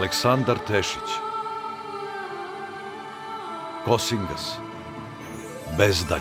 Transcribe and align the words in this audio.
Aleksandar 0.00 0.58
Tešić. 0.58 1.10
Kosingas. 3.84 4.56
Bezdanj. 5.78 6.20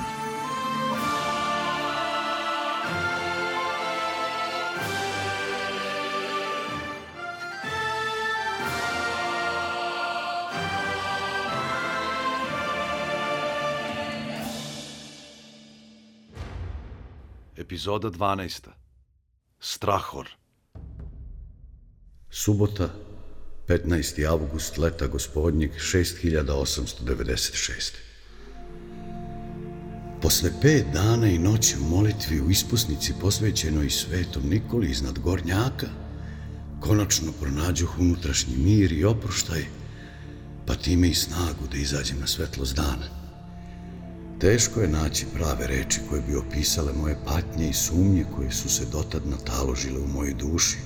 Epizoda 17.58 18.10
12. 18.10 18.70
Strahor. 19.60 20.28
Subota, 22.30 22.90
15. 23.70 24.26
avgust 24.26 24.78
leta 24.78 25.08
gospodnjeg 25.08 25.72
6896. 25.78 27.92
Posle 30.22 30.52
pet 30.62 30.86
dana 30.94 31.28
i 31.28 31.40
noći 31.40 31.76
u 31.78 31.84
molitvi 31.84 32.42
u 32.42 32.50
ispusnici 32.50 33.14
posvećenoj 33.22 33.90
svetom 33.90 34.44
Nikoli 34.50 34.92
iznad 34.92 35.20
Gornjaka, 35.20 35.88
konačno 36.80 37.32
pronađuh 37.32 38.00
unutrašnji 38.00 38.58
mir 38.58 38.92
i 38.92 39.06
oproštaj, 39.06 39.66
pa 40.66 40.76
time 40.76 41.10
i 41.10 41.14
snagu 41.14 41.68
da 41.72 41.78
izađem 41.78 42.20
na 42.20 42.28
svetlost 42.28 42.76
dana. 42.76 43.06
Teško 44.40 44.82
je 44.82 44.88
naći 44.88 45.26
prave 45.34 45.68
reči 45.68 46.00
koje 46.10 46.22
bi 46.22 46.36
opisale 46.36 46.94
moje 46.94 47.18
patnje 47.26 47.70
i 47.70 47.74
sumnje 47.74 48.26
koje 48.36 48.52
su 48.52 48.70
se 48.70 48.86
dotad 48.92 49.28
nataložile 49.28 50.00
u 50.00 50.08
mojoj 50.08 50.34
duši, 50.34 50.78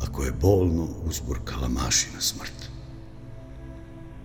ako 0.00 0.24
je 0.24 0.32
bolno 0.32 0.88
uzburkala 1.06 1.68
mašina 1.68 2.20
smrt. 2.20 2.70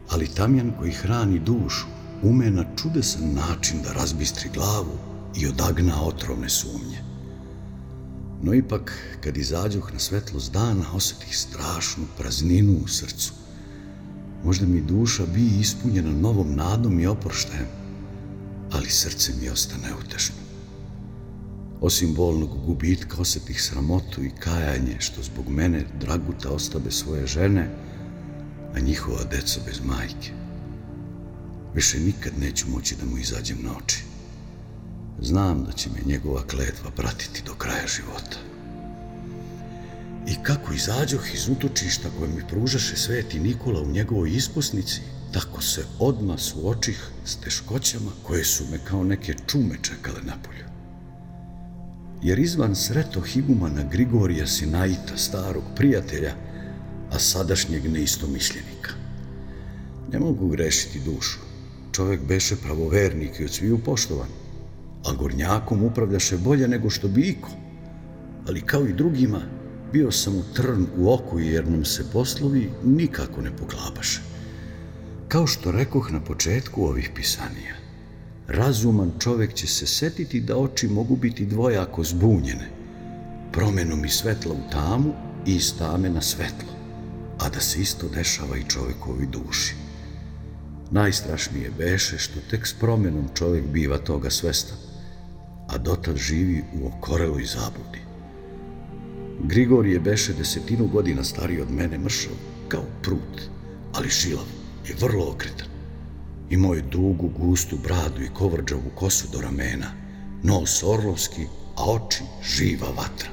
Ali 0.10 0.28
tamjan 0.28 0.72
koji 0.80 0.92
hrani 0.92 1.40
dušu 1.40 1.86
ume 2.24 2.52
na 2.52 2.66
čudesan 2.76 3.34
način 3.34 3.82
da 3.82 3.94
razbistri 3.94 4.50
glavu 4.54 4.98
i 5.36 5.48
odagna 5.48 6.02
otrovne 6.04 6.50
sumnje. 6.50 7.02
No 8.44 8.54
ipak, 8.54 8.94
kad 9.22 9.38
izađoh 9.38 9.94
na 9.94 10.00
svetlost 10.00 10.54
dana, 10.54 10.86
osetih 10.94 11.38
strašnu 11.38 12.04
prazninu 12.18 12.78
u 12.84 12.88
srcu. 12.88 13.34
Možda 14.44 14.66
mi 14.66 14.82
duša 14.82 15.26
bi 15.26 15.60
ispunjena 15.60 16.12
novom 16.12 16.56
nadom 16.56 17.00
i 17.00 17.08
oproštajem, 17.08 17.68
ali 18.72 18.90
srce 18.90 19.34
mi 19.42 19.50
ostane 19.50 19.96
utešno. 20.06 20.45
Osim 21.86 22.14
bolnog 22.14 22.50
gubitka 22.66 23.18
osetih 23.22 23.62
sramotu 23.62 24.24
i 24.24 24.32
kajanje 24.40 24.96
što 25.00 25.24
zbog 25.24 25.50
mene 25.50 25.86
Draguta 26.00 26.50
ostabe 26.50 26.92
svoje 26.92 27.28
žene, 27.28 27.70
a 28.76 28.80
njihova 28.80 29.24
deca 29.24 29.60
bez 29.66 29.82
majke. 29.84 30.32
Više 31.76 32.00
nikad 32.00 32.34
neću 32.40 32.70
moći 32.70 32.96
da 32.96 33.06
mu 33.06 33.18
izađem 33.18 33.58
na 33.64 33.78
oči. 33.78 34.04
Znam 35.22 35.64
da 35.64 35.72
će 35.72 35.90
me 35.90 36.12
njegova 36.12 36.48
kletva 36.48 36.92
pratiti 36.92 37.44
do 37.46 37.54
kraja 37.54 37.88
života. 37.88 38.38
I 40.28 40.44
kako 40.44 40.74
izađoh 40.74 41.34
iz 41.34 41.50
utočišta 41.50 42.10
koje 42.20 42.30
mi 42.30 42.48
pružaše 42.50 42.96
sveti 42.96 43.40
Nikola 43.40 43.82
u 43.82 43.92
njegovoj 43.92 44.32
isposnici, 44.32 45.02
tako 45.34 45.62
se 45.62 45.86
odma 46.00 46.38
suočih 46.38 47.10
s 47.26 47.36
teškoćama 47.36 48.12
koje 48.24 48.46
su 48.46 48.64
me 48.72 48.78
kao 48.86 49.04
neke 49.04 49.36
čume 49.48 49.78
čekale 49.82 50.22
na 50.24 50.34
polju. 50.46 50.75
Jer 52.24 52.40
izvan 52.40 52.76
sreto 52.76 53.22
higumana 53.22 53.84
Grigorija 53.92 54.48
Sinaita, 54.48 55.18
starog 55.18 55.64
prijatelja, 55.76 56.34
a 57.12 57.20
sadašnjeg 57.20 57.92
neistomišljenika. 57.92 58.92
Ne 60.12 60.20
mogu 60.20 60.48
grešiti 60.48 61.00
dušu. 61.06 61.40
Čovjek 61.92 62.22
beše 62.28 62.56
pravovernik 62.56 63.40
i 63.40 63.44
od 63.44 63.52
sviju 63.52 63.80
poštovan, 63.86 64.28
a 65.06 65.14
gornjakom 65.14 65.84
upravljaše 65.84 66.38
bolje 66.38 66.68
nego 66.68 66.90
što 66.90 67.08
bi 67.08 67.22
iko. 67.22 67.50
Ali 68.48 68.62
kao 68.62 68.86
i 68.86 68.94
drugima, 68.94 69.42
bio 69.94 70.12
sam 70.12 70.36
u 70.36 70.44
trn 70.56 70.86
u 70.98 71.14
oku 71.14 71.40
jer 71.40 71.68
nam 71.68 71.86
se 71.86 72.06
poslovi 72.14 72.70
nikako 72.84 73.42
ne 73.42 73.58
poklapaše. 73.58 74.22
Kao 75.28 75.48
što 75.48 75.72
rekoh 75.72 76.12
na 76.12 76.20
početku 76.20 76.86
ovih 76.86 77.12
pisanija, 77.16 77.76
razuman 78.48 79.12
čovjek 79.20 79.54
će 79.54 79.68
se 79.68 79.88
setiti 79.88 80.42
da 80.42 80.58
oči 80.58 80.88
mogu 80.88 81.16
biti 81.16 81.46
dvojako 81.46 82.04
zbunjene, 82.04 82.70
promenom 83.52 84.06
i 84.06 84.10
svetla 84.10 84.54
u 84.54 84.72
tamu 84.72 85.14
i 85.46 85.56
iz 85.56 85.78
tame 85.78 86.10
na 86.10 86.22
svetlo, 86.22 86.70
a 87.40 87.50
da 87.50 87.60
se 87.60 87.82
isto 87.82 88.08
dešava 88.08 88.58
i 88.58 88.70
čovjekovi 88.70 89.26
duši. 89.26 89.76
Najstrašnije 90.92 91.72
beše 91.78 92.18
što 92.18 92.40
tek 92.50 92.68
s 92.68 92.74
promenom 92.74 93.30
čovjek 93.34 93.66
biva 93.66 93.98
toga 93.98 94.30
svestan, 94.30 94.78
a 95.68 95.78
dotad 95.78 96.18
živi 96.18 96.64
u 96.74 96.88
okoreloj 96.88 97.44
zabludi. 97.46 98.00
Grigorije 99.44 100.00
beše 100.00 100.34
desetinu 100.34 100.88
godina 100.88 101.24
stariji 101.24 101.62
od 101.62 101.72
mene 101.72 101.98
mršav, 101.98 102.34
kao 102.68 102.84
prut, 103.02 103.42
ali 103.94 104.10
žilav 104.10 104.46
i 104.90 104.94
vrlo 105.00 105.32
okretan. 105.32 105.75
Imao 106.50 106.74
je 106.74 106.82
dugu, 106.82 107.30
gustu 107.40 107.78
bradu 107.84 108.22
i 108.24 108.34
kovrđavu 108.34 108.92
kosu 108.96 109.28
do 109.32 109.42
ramena, 109.42 109.92
nos 110.44 110.84
orlovski, 110.84 111.42
a 111.76 111.92
oči 111.92 112.24
živa 112.44 112.88
vatra. 112.88 113.30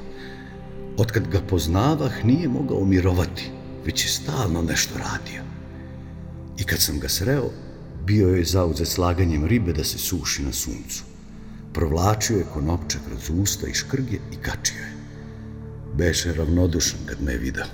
Otkad 0.96 1.28
ga 1.28 1.40
poznavah, 1.40 2.24
nije 2.24 2.48
mogao 2.48 2.84
mirovati, 2.84 3.50
već 3.84 4.04
je 4.04 4.08
stalno 4.08 4.62
nešto 4.62 4.94
radio. 4.98 5.42
I 6.58 6.64
kad 6.64 6.80
sam 6.80 6.98
ga 6.98 7.08
sreo, 7.08 7.50
bio 8.06 8.28
je 8.28 8.44
zauzet 8.44 8.88
slaganjem 8.88 9.46
ribe 9.46 9.72
da 9.72 9.84
se 9.84 9.98
suši 9.98 10.42
na 10.42 10.52
suncu. 10.52 11.04
Provlačio 11.72 12.36
je 12.36 12.46
konopče 12.54 12.98
kroz 13.08 13.30
usta 13.42 13.66
i 13.66 13.74
škrge 13.74 14.16
i 14.32 14.36
kačio 14.42 14.78
je. 14.78 14.92
Beše 15.94 16.34
ravnodušan 16.34 17.00
kad 17.06 17.22
me 17.22 17.36
vidio. 17.36 17.64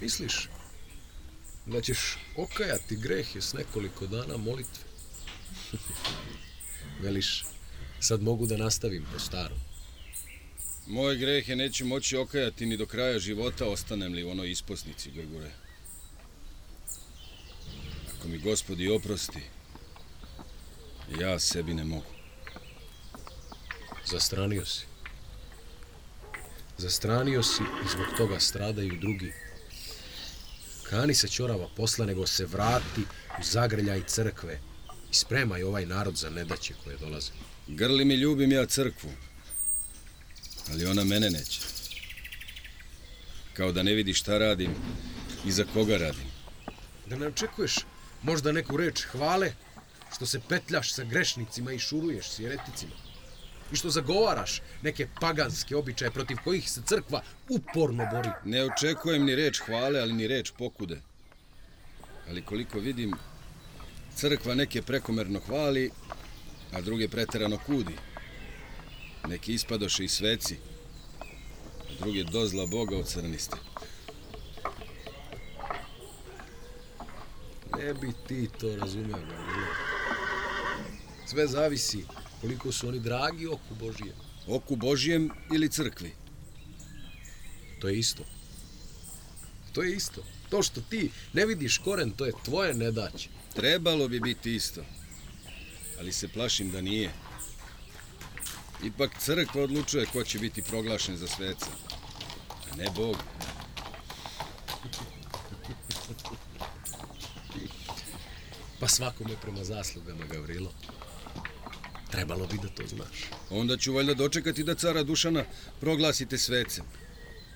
Misliš 0.00 0.48
da 1.66 1.80
ćeš 1.80 2.18
okajati 2.36 2.96
grehe 2.96 3.40
s 3.40 3.52
nekoliko 3.52 4.06
dana 4.06 4.36
molitve? 4.36 4.84
Veliš, 7.02 7.44
sad 8.00 8.22
mogu 8.22 8.46
da 8.46 8.56
nastavim 8.56 9.06
po 9.12 9.18
starom. 9.18 9.58
Moje 10.86 11.16
grehe 11.16 11.56
neću 11.56 11.86
moći 11.86 12.16
okajati 12.16 12.66
ni 12.66 12.76
do 12.76 12.86
kraja 12.86 13.18
života, 13.18 13.66
ostanem 13.66 14.12
li 14.12 14.24
u 14.24 14.30
onoj 14.30 14.50
isposnici, 14.50 15.10
Grgure. 15.10 15.50
Ako 18.18 18.28
mi 18.28 18.38
gospodi 18.38 18.88
oprosti, 18.88 19.40
ja 21.20 21.38
sebi 21.38 21.74
ne 21.74 21.84
mogu. 21.84 22.10
Zastranio 24.06 24.66
si. 24.66 24.86
Zastranio 26.78 27.42
si 27.42 27.62
i 27.62 27.88
zbog 27.88 28.06
toga 28.16 28.40
stradaju 28.40 28.98
drugi. 29.00 29.32
Kani 30.90 31.14
se 31.14 31.28
čorava 31.28 31.68
posla, 31.76 32.06
nego 32.06 32.26
se 32.26 32.46
vrati 32.46 33.00
u 33.40 33.42
zagrljaj 33.42 34.02
crkve 34.06 34.60
i 35.10 35.14
spremaj 35.14 35.62
ovaj 35.62 35.86
narod 35.86 36.16
za 36.16 36.30
nedaće 36.30 36.74
koje 36.84 36.96
dolaze. 36.96 37.32
Grli 37.66 38.04
mi 38.04 38.14
ljubim 38.14 38.52
ja 38.52 38.66
crkvu, 38.66 39.10
ali 40.70 40.86
ona 40.86 41.04
mene 41.04 41.30
neće. 41.30 41.60
Kao 43.52 43.72
da 43.72 43.82
ne 43.82 43.92
vidi 43.92 44.14
šta 44.14 44.38
radim 44.38 44.74
i 45.46 45.52
za 45.52 45.64
koga 45.72 45.96
radim. 45.96 46.26
Da 47.06 47.16
ne 47.16 47.26
očekuješ 47.26 47.74
možda 48.22 48.52
neku 48.52 48.76
reč 48.76 49.02
hvale 49.02 49.52
što 50.14 50.26
se 50.26 50.40
petljaš 50.48 50.92
sa 50.92 51.04
grešnicima 51.04 51.72
i 51.72 51.78
šuruješ 51.78 52.30
s 52.30 52.38
jereticima 52.38 53.03
i 53.72 53.76
što 53.76 53.90
zagovaraš 53.90 54.62
neke 54.82 55.08
paganske 55.20 55.76
običaje 55.76 56.10
protiv 56.10 56.36
kojih 56.44 56.70
se 56.70 56.82
crkva 56.86 57.22
uporno 57.48 58.06
bori. 58.12 58.30
Ne 58.44 58.64
očekujem 58.64 59.24
ni 59.24 59.34
reč 59.34 59.60
hvale, 59.66 60.00
ali 60.00 60.12
ni 60.12 60.26
reč 60.26 60.52
pokude. 60.58 61.00
Ali 62.28 62.42
koliko 62.42 62.78
vidim, 62.78 63.12
crkva 64.16 64.54
neke 64.54 64.82
prekomerno 64.82 65.40
hvali, 65.40 65.90
a 66.72 66.80
druge 66.80 67.08
preterano 67.08 67.58
kudi. 67.66 67.96
Neki 69.28 69.54
ispadoše 69.54 70.04
i 70.04 70.08
sveci, 70.08 70.58
a 71.80 71.92
druge 72.00 72.24
dozla 72.24 72.66
Boga 72.66 72.96
ocrniste. 72.96 73.56
Ne 77.78 77.94
bi 77.94 78.12
ti 78.28 78.48
to 78.60 78.76
razumio, 78.76 79.16
Gavrilo. 79.16 79.74
Sve 81.26 81.46
zavisi 81.46 82.04
koliko 82.44 82.72
su 82.72 82.88
oni 82.88 83.00
dragi 83.00 83.46
oku 83.46 83.74
Božijem. 83.80 84.16
Oku 84.46 84.76
Božijem 84.76 85.30
ili 85.54 85.68
crkvi? 85.68 86.12
To 87.80 87.88
je 87.88 87.98
isto. 87.98 88.24
To 89.72 89.82
je 89.82 89.96
isto. 89.96 90.24
To 90.50 90.62
što 90.62 90.80
ti 90.80 91.10
ne 91.32 91.46
vidiš 91.46 91.78
koren, 91.78 92.10
to 92.10 92.26
je 92.26 92.32
tvoje 92.44 92.74
nedaće. 92.74 93.28
Trebalo 93.54 94.08
bi 94.08 94.20
biti 94.20 94.54
isto. 94.54 94.84
Ali 95.98 96.12
se 96.12 96.28
plašim 96.28 96.70
da 96.70 96.80
nije. 96.80 97.10
Ipak 98.84 99.18
crkva 99.18 99.62
odlučuje 99.62 100.06
ko 100.06 100.24
će 100.24 100.38
biti 100.38 100.62
proglašen 100.62 101.16
za 101.16 101.26
sveca. 101.26 101.70
A 102.72 102.76
ne 102.76 102.90
Bog. 102.96 103.16
Pa 108.80 108.88
svakome 108.88 109.36
prema 109.42 109.64
zaslugama, 109.64 110.24
Gavrilo. 110.26 110.72
Trebalo 112.14 112.46
bi 112.46 112.58
da 112.62 112.68
to 112.68 112.86
znaš. 112.86 113.30
Onda 113.50 113.76
ću 113.76 113.92
valjda 113.92 114.14
dočekati 114.14 114.64
da 114.64 114.74
cara 114.74 115.02
Dušana 115.02 115.44
proglasite 115.80 116.38
svecem. 116.38 116.84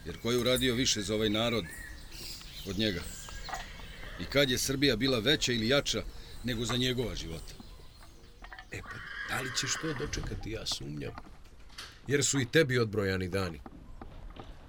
Jer 0.06 0.18
ko 0.20 0.32
je 0.32 0.38
uradio 0.38 0.74
više 0.74 1.02
za 1.02 1.14
ovaj 1.14 1.30
narod 1.30 1.64
od 2.66 2.78
njega? 2.78 3.00
I 4.20 4.24
kad 4.24 4.50
je 4.50 4.58
Srbija 4.58 4.96
bila 4.96 5.18
veća 5.18 5.52
ili 5.52 5.68
jača 5.68 6.02
nego 6.44 6.64
za 6.64 6.76
njegova 6.76 7.14
života? 7.14 7.54
E 8.72 8.80
pa, 8.82 8.96
da 9.28 9.40
li 9.40 9.50
ćeš 9.60 9.72
to 9.80 9.94
dočekati, 9.94 10.50
ja 10.50 10.66
sumnjam. 10.66 11.12
Jer 12.06 12.24
su 12.24 12.40
i 12.40 12.46
tebi 12.46 12.78
odbrojani 12.78 13.28
dani. 13.28 13.60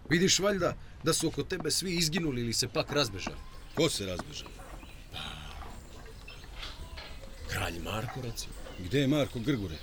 Vidiš 0.09 0.39
valjda 0.39 0.77
da 1.03 1.13
su 1.13 1.27
oko 1.27 1.43
tebe 1.43 1.71
svi 1.71 1.95
izginuli 1.95 2.41
ili 2.41 2.53
se 2.53 2.67
pak 2.67 2.91
razbežali. 2.91 3.37
Ko 3.75 3.89
se 3.89 4.05
razbežao? 4.05 4.49
Kralj 7.47 7.79
Marko, 7.79 8.21
recimo. 8.21 8.58
Gde 8.85 8.99
je 8.99 9.07
Marko 9.07 9.39
Grgure? 9.39 9.75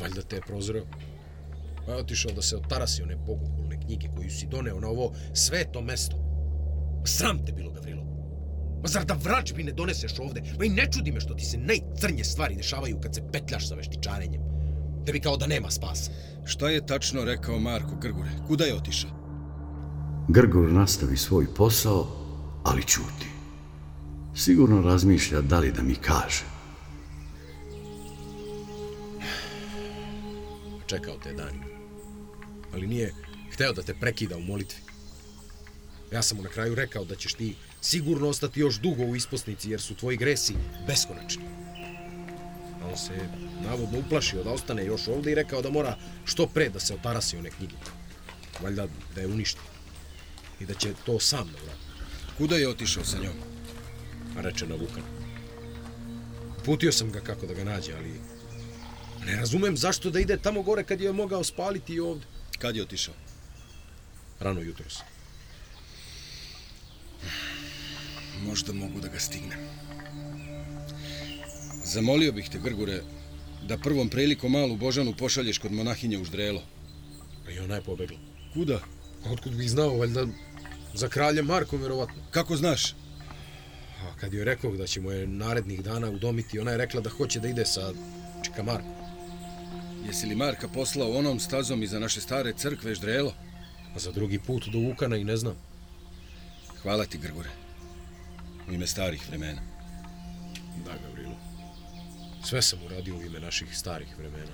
Valjda 0.00 0.22
te 0.22 0.36
je 0.36 0.42
prozreo. 0.46 0.84
Pa 1.86 1.92
je 1.92 1.98
otišao 1.98 2.32
da 2.32 2.42
se 2.42 2.56
otarasi 2.56 3.02
one 3.02 3.16
bogohulne 3.16 3.80
knjige 3.80 4.08
koju 4.16 4.30
si 4.30 4.46
doneo 4.46 4.80
na 4.80 4.88
ovo 4.88 5.12
sveto 5.34 5.82
mesto. 5.82 6.16
Sram 7.06 7.46
te 7.46 7.52
bilo, 7.52 7.70
Gavrilo. 7.70 8.02
Ma 8.82 8.88
zar 8.88 9.04
da 9.04 9.14
vrač 9.14 9.52
mi 9.56 9.62
ne 9.62 9.72
doneseš 9.72 10.18
ovde? 10.18 10.42
Ma 10.58 10.64
i 10.64 10.68
ne 10.68 10.88
čudi 10.92 11.12
me 11.12 11.20
što 11.20 11.34
ti 11.34 11.44
se 11.44 11.58
najcrnje 11.58 12.24
stvari 12.24 12.56
dešavaju 12.56 13.00
kad 13.00 13.14
se 13.14 13.22
petljaš 13.32 13.68
sa 13.68 13.74
veštičarenjem. 13.74 14.42
Tebi 15.06 15.20
kao 15.20 15.36
da 15.36 15.46
nema 15.46 15.70
spasa. 15.70 16.10
Šta 16.44 16.70
je 16.70 16.86
tačno 16.86 17.24
rekao 17.24 17.58
Marko 17.58 17.96
Grgure? 17.96 18.30
Kuda 18.46 18.64
je 18.64 18.74
otišao? 18.74 19.10
Grgur 20.28 20.72
nastavi 20.72 21.16
svoj 21.16 21.46
posao, 21.54 22.06
ali 22.64 22.84
čuti. 22.84 23.26
Sigurno 24.34 24.82
razmišlja 24.82 25.40
da 25.40 25.58
li 25.58 25.72
da 25.72 25.82
mi 25.82 25.94
kaže. 25.94 26.53
Čekao 30.86 31.18
te 31.18 31.32
dani. 31.32 31.60
Ali 32.72 32.86
nije 32.86 33.14
hteo 33.52 33.72
da 33.72 33.82
te 33.82 33.94
prekida 33.94 34.36
u 34.36 34.40
molitvi. 34.40 34.78
Ja 36.12 36.22
sam 36.22 36.36
mu 36.36 36.42
na 36.42 36.48
kraju 36.48 36.74
rekao 36.74 37.04
da 37.04 37.16
ćeš 37.16 37.34
ti 37.34 37.54
sigurno 37.80 38.28
ostati 38.28 38.60
još 38.60 38.78
dugo 38.80 39.02
u 39.02 39.16
isposnici 39.16 39.70
jer 39.70 39.80
su 39.80 39.94
tvoji 39.94 40.16
gresi 40.16 40.54
beskonačni. 40.86 41.44
A 42.82 42.86
on 42.90 42.98
se 42.98 43.28
navodno 43.64 43.98
uplašio 43.98 44.44
da 44.44 44.50
ostane 44.50 44.86
još 44.86 45.08
ovde 45.08 45.32
i 45.32 45.34
rekao 45.34 45.62
da 45.62 45.70
mora 45.70 45.96
što 46.24 46.46
pre 46.46 46.68
da 46.68 46.80
se 46.80 46.94
otarasi 46.94 47.36
one 47.36 47.50
knjige. 47.50 47.74
Valjda 48.62 48.86
da 49.14 49.20
je 49.20 49.26
uništi. 49.26 49.60
I 50.60 50.66
da 50.66 50.74
će 50.74 50.94
to 51.06 51.20
sam 51.20 51.46
da 51.46 51.62
uradi. 51.62 51.80
Kuda 52.38 52.56
je 52.56 52.68
otišao 52.68 53.04
sa 53.04 53.18
njom? 53.18 53.34
Reče 54.36 54.66
na 54.66 54.74
Vukan. 54.74 55.02
Putio 56.64 56.92
sam 56.92 57.10
ga 57.12 57.20
kako 57.20 57.46
da 57.46 57.54
ga 57.54 57.64
nađe, 57.64 57.92
ali 57.94 58.20
ne 59.26 59.36
razumem 59.36 59.76
zašto 59.76 60.10
da 60.10 60.20
ide 60.20 60.36
tamo 60.36 60.62
gore 60.62 60.84
kad 60.84 61.00
je 61.00 61.12
mogao 61.12 61.44
spaliti 61.44 61.94
i 61.94 62.00
ovde. 62.00 62.26
Kad 62.58 62.76
je 62.76 62.82
otišao? 62.82 63.14
Rano 64.40 64.60
jutros. 64.60 64.98
Možda 68.42 68.72
mogu 68.72 69.00
da 69.00 69.08
ga 69.08 69.18
stignem. 69.18 69.58
Zamolio 71.84 72.32
bih 72.32 72.48
te, 72.52 72.58
Grgure, 72.58 73.02
da 73.68 73.78
prvom 73.78 74.08
prilikom 74.08 74.52
malu 74.52 74.76
Božanu 74.76 75.14
pošalješ 75.16 75.58
kod 75.58 75.72
monahinje 75.72 76.18
u 76.18 76.24
Ždrelo. 76.24 76.62
A 77.46 77.50
i 77.50 77.58
ona 77.58 77.74
je 77.74 77.82
pobegla. 77.82 78.18
Kuda? 78.54 78.80
Otkud 79.32 79.56
bih 79.56 79.70
znao, 79.70 79.96
valjda 79.98 80.26
za 80.94 81.08
kraljem 81.08 81.46
Markom, 81.46 81.78
vjerovatno. 81.78 82.22
Kako 82.30 82.56
znaš? 82.56 82.92
A 84.00 84.16
kad 84.20 84.32
joj 84.32 84.44
rekao 84.44 84.76
da 84.76 84.86
ćemo 84.86 85.12
je 85.12 85.26
narednih 85.26 85.82
dana 85.82 86.10
udomiti, 86.10 86.58
ona 86.58 86.70
je 86.70 86.78
rekla 86.78 87.00
da 87.00 87.10
hoće 87.10 87.40
da 87.40 87.48
ide 87.48 87.64
sa 87.64 87.92
Čika 88.44 88.62
Markom. 88.62 89.03
Jesi 90.04 90.26
li 90.26 90.34
Marka 90.34 90.68
poslao 90.68 91.12
onom 91.12 91.40
stazom 91.40 91.82
iza 91.82 91.98
naše 91.98 92.20
stare 92.20 92.52
crkve 92.52 92.94
Ždrelo? 92.94 93.34
A 93.96 93.98
za 93.98 94.12
drugi 94.12 94.38
put 94.38 94.68
do 94.68 94.78
Vukana 94.78 95.16
i 95.16 95.24
ne 95.24 95.36
znam. 95.36 95.54
Hvala 96.82 97.04
ti, 97.04 97.18
Grgure. 97.18 97.50
U 98.68 98.72
ime 98.72 98.86
starih 98.86 99.28
vremena. 99.28 99.60
Da, 100.84 100.92
Gavrilo. 101.06 101.36
Sve 102.44 102.62
sam 102.62 102.78
uradio 102.86 103.16
u 103.16 103.22
ime 103.22 103.40
naših 103.40 103.78
starih 103.78 104.08
vremena. 104.18 104.52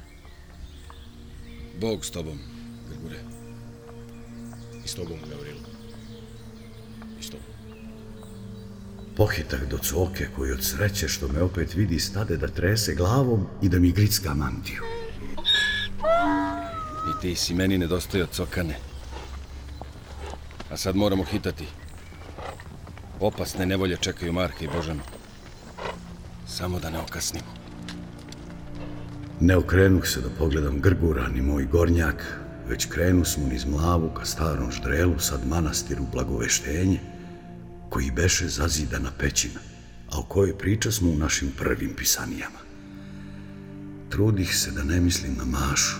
Bog 1.81 2.05
s 2.05 2.11
tobom, 2.11 2.39
Grgure. 2.89 3.21
I 4.85 4.89
s 4.89 4.95
tobom, 4.95 5.19
Gavrilo. 5.31 5.61
I 7.21 7.23
s 7.23 7.31
tobom. 7.31 7.47
Pohitak 9.17 9.71
do 9.71 9.79
coke 9.79 10.29
koji 10.37 10.53
od 10.53 10.65
sreće 10.65 11.09
što 11.09 11.29
me 11.29 11.43
opet 11.43 11.75
vidi 11.75 11.99
stade 11.99 12.37
da 12.37 12.49
trese 12.49 12.95
glavom 12.95 13.47
i 13.63 13.69
da 13.69 13.79
mi 13.79 13.93
gricka 13.93 14.35
mantiju. 14.35 15.00
I 17.11 17.21
ti 17.21 17.35
si 17.35 17.55
meni 17.55 17.79
nedostojao 17.79 18.27
cokane. 18.27 18.75
A 20.71 20.77
sad 20.77 20.97
moramo 20.97 21.25
hitati. 21.25 21.67
Opasne 23.21 23.67
nevolje 23.67 23.97
čekaju 23.97 24.33
Marka 24.33 24.65
i 24.65 24.69
Božanu. 24.77 25.01
Samo 26.47 26.79
da 26.79 26.91
ne 26.91 26.99
okasnimo. 26.99 27.47
Ne 29.41 29.57
okrenuh 29.57 30.07
se 30.07 30.21
da 30.21 30.29
pogledam 30.39 30.81
Grgura 30.81 31.29
ni 31.29 31.43
moj 31.43 31.65
gornjak, 31.65 32.41
već 32.69 32.87
krenu 32.87 33.25
smo 33.25 33.47
niz 33.47 33.65
mlavu 33.65 34.11
ka 34.11 34.25
starom 34.25 34.73
ždrelu, 34.73 35.19
sad 35.19 35.47
manastiru 35.47 36.05
blagoveštenje, 36.13 37.01
koji 37.89 38.11
beše 38.11 38.49
zazidana 38.49 39.11
pećina, 39.19 39.61
a 40.11 40.19
o 40.19 40.23
kojoj 40.23 40.59
priča 40.59 40.91
smo 40.91 41.11
u 41.11 41.17
našim 41.17 41.53
prvim 41.59 41.95
pisanijama. 41.97 42.70
Trudih 44.11 44.57
se 44.57 44.71
da 44.71 44.85
ne 44.85 45.01
mislim 45.01 45.37
na 45.39 45.45
Mašu 45.45 45.97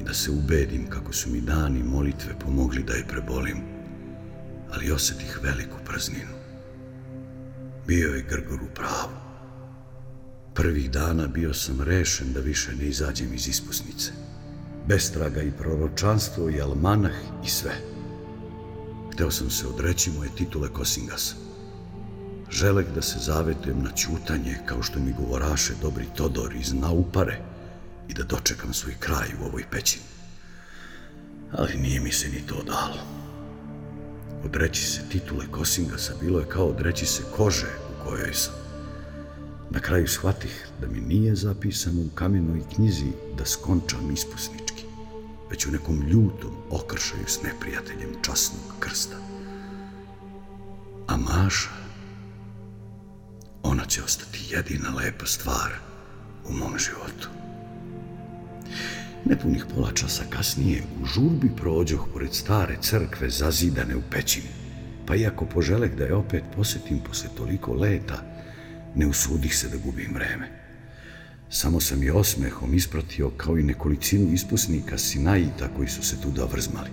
i 0.00 0.04
da 0.04 0.14
se 0.14 0.30
ubedim 0.30 0.90
kako 0.90 1.12
su 1.12 1.30
mi 1.30 1.40
dani 1.40 1.82
molitve 1.82 2.38
pomogli 2.38 2.82
da 2.82 2.92
je 2.92 3.08
prebolim, 3.08 3.56
ali 4.72 4.92
osetih 4.92 5.38
veliku 5.42 5.76
prazninu. 5.84 6.34
Bio 7.86 8.08
je 8.08 8.26
Grgor 8.30 8.62
u 8.62 8.74
pravu. 8.74 9.16
Prvih 10.54 10.90
dana 10.90 11.26
bio 11.26 11.54
sam 11.54 11.80
rešen 11.80 12.32
da 12.32 12.40
više 12.40 12.76
ne 12.76 12.84
izađem 12.84 13.34
iz 13.34 13.48
ispusnice. 13.48 14.10
Bestraga 14.88 15.42
i 15.42 15.52
proročanstvo 15.58 16.50
i 16.50 16.60
almanah 16.60 17.14
i 17.44 17.48
sve. 17.48 17.72
Hteo 19.12 19.30
sam 19.30 19.50
se 19.50 19.66
odreći 19.66 20.10
moje 20.10 20.30
titule 20.36 20.68
Kosingasa. 20.68 21.34
Želek 22.52 22.86
da 22.94 23.02
se 23.02 23.18
zavetujem 23.18 23.82
na 23.82 23.90
ćutanje, 23.90 24.58
kao 24.66 24.82
što 24.82 25.00
mi 25.00 25.12
govoraše 25.12 25.72
dobri 25.82 26.06
Todor 26.16 26.54
iz 26.54 26.72
Naupare, 26.72 27.52
i 28.08 28.14
da 28.14 28.22
dočekam 28.22 28.74
svoj 28.74 28.94
kraj 28.98 29.28
u 29.40 29.44
ovoj 29.44 29.64
pećini. 29.70 30.04
Ali 31.52 31.76
nije 31.76 32.00
mi 32.00 32.12
se 32.12 32.28
ni 32.28 32.46
to 32.46 32.62
dalo. 32.62 33.00
Odreći 34.44 34.86
se 34.86 35.00
titule 35.08 35.46
Kosingasa 35.50 36.12
bilo 36.20 36.40
je 36.40 36.48
kao 36.48 36.66
odreći 36.66 37.06
se 37.06 37.22
kože 37.36 37.66
u 37.90 38.04
kojoj 38.04 38.34
sam. 38.34 38.54
Na 39.70 39.80
kraju 39.80 40.08
shvatih 40.08 40.68
da 40.80 40.86
mi 40.86 41.00
nije 41.00 41.34
zapisano 41.36 42.00
u 42.00 42.14
kamenoj 42.14 42.60
knjizi 42.74 43.12
da 43.38 43.44
skončam 43.44 44.10
ispusnički, 44.10 44.84
već 45.50 45.66
u 45.66 45.70
nekom 45.70 46.02
ljutom 46.02 46.50
okršaju 46.70 47.24
s 47.26 47.42
neprijateljem 47.42 48.10
časnog 48.22 48.74
krsta. 48.80 49.16
A 51.06 51.16
Maša, 51.16 51.81
ona 53.62 53.84
će 53.84 54.02
ostati 54.02 54.38
jedina 54.50 54.90
lepa 54.90 55.26
stvar 55.26 55.72
u 56.48 56.52
mom 56.52 56.78
životu. 56.78 57.28
Nepunih 59.24 59.66
pola 59.74 59.92
časa 59.92 60.24
kasnije 60.30 60.82
u 61.02 61.06
žurbi 61.06 61.50
prođoh 61.56 62.06
pored 62.12 62.34
stare 62.34 62.76
crkve 62.80 63.30
zazidane 63.30 63.96
u 63.96 64.02
pećini, 64.10 64.48
pa 65.06 65.16
iako 65.16 65.46
poželek 65.46 65.94
da 65.94 66.04
je 66.04 66.14
opet 66.14 66.42
posetim 66.56 67.00
posle 67.08 67.28
toliko 67.36 67.74
leta, 67.74 68.22
ne 68.94 69.06
usudih 69.06 69.56
se 69.56 69.68
da 69.68 69.76
gubim 69.76 70.14
vreme. 70.14 70.48
Samo 71.50 71.80
sam 71.80 72.02
je 72.02 72.12
osmehom 72.12 72.74
ispratio 72.74 73.30
kao 73.30 73.58
i 73.58 73.62
nekolicinu 73.62 74.32
ispusnika 74.32 74.98
Sinaita 74.98 75.68
koji 75.76 75.88
su 75.88 76.02
se 76.02 76.20
tuda 76.20 76.44
vrzmali. 76.44 76.90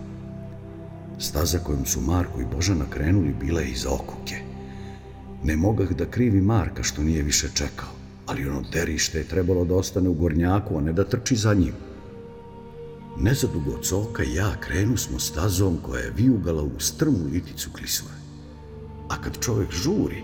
Staza 1.19 1.59
kojom 1.59 1.85
su 1.85 2.01
Marko 2.01 2.41
i 2.41 2.55
Božana 2.55 2.85
krenuli 2.89 3.33
bila 3.39 3.61
je 3.61 3.69
iza 3.69 3.89
okuke. 3.89 4.48
Ne 5.43 5.55
mogah 5.57 5.91
da 5.91 6.05
krivi 6.05 6.41
Marka 6.41 6.83
što 6.83 7.03
nije 7.03 7.23
više 7.23 7.49
čekao, 7.53 7.89
ali 8.25 8.47
ono 8.47 8.61
derište 8.73 9.17
je 9.17 9.27
trebalo 9.27 9.65
da 9.65 9.75
ostane 9.75 10.09
u 10.09 10.13
gornjaku, 10.13 10.77
a 10.77 10.81
ne 10.81 10.93
da 10.93 11.03
trči 11.03 11.35
za 11.35 11.53
njim. 11.53 11.73
Nezadugo 13.19 13.71
od 13.71 13.83
coka 13.83 14.23
i 14.23 14.33
ja 14.33 14.55
krenu 14.59 14.97
smo 14.97 15.19
stazom 15.19 15.77
koja 15.81 16.01
je 16.01 16.13
vijugala 16.17 16.63
u 16.63 16.79
strmu 16.79 17.25
liticu 17.33 17.69
klisure. 17.73 18.19
A 19.09 19.21
kad 19.21 19.39
čovjek 19.39 19.71
žuri, 19.71 20.23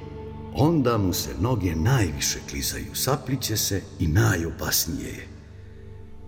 onda 0.53 0.97
mu 0.97 1.13
se 1.13 1.29
noge 1.39 1.75
najviše 1.75 2.39
klizaju, 2.49 2.95
sapliće 2.95 3.57
se 3.57 3.81
i 3.99 4.07
najopasnije 4.07 5.07
je. 5.07 5.27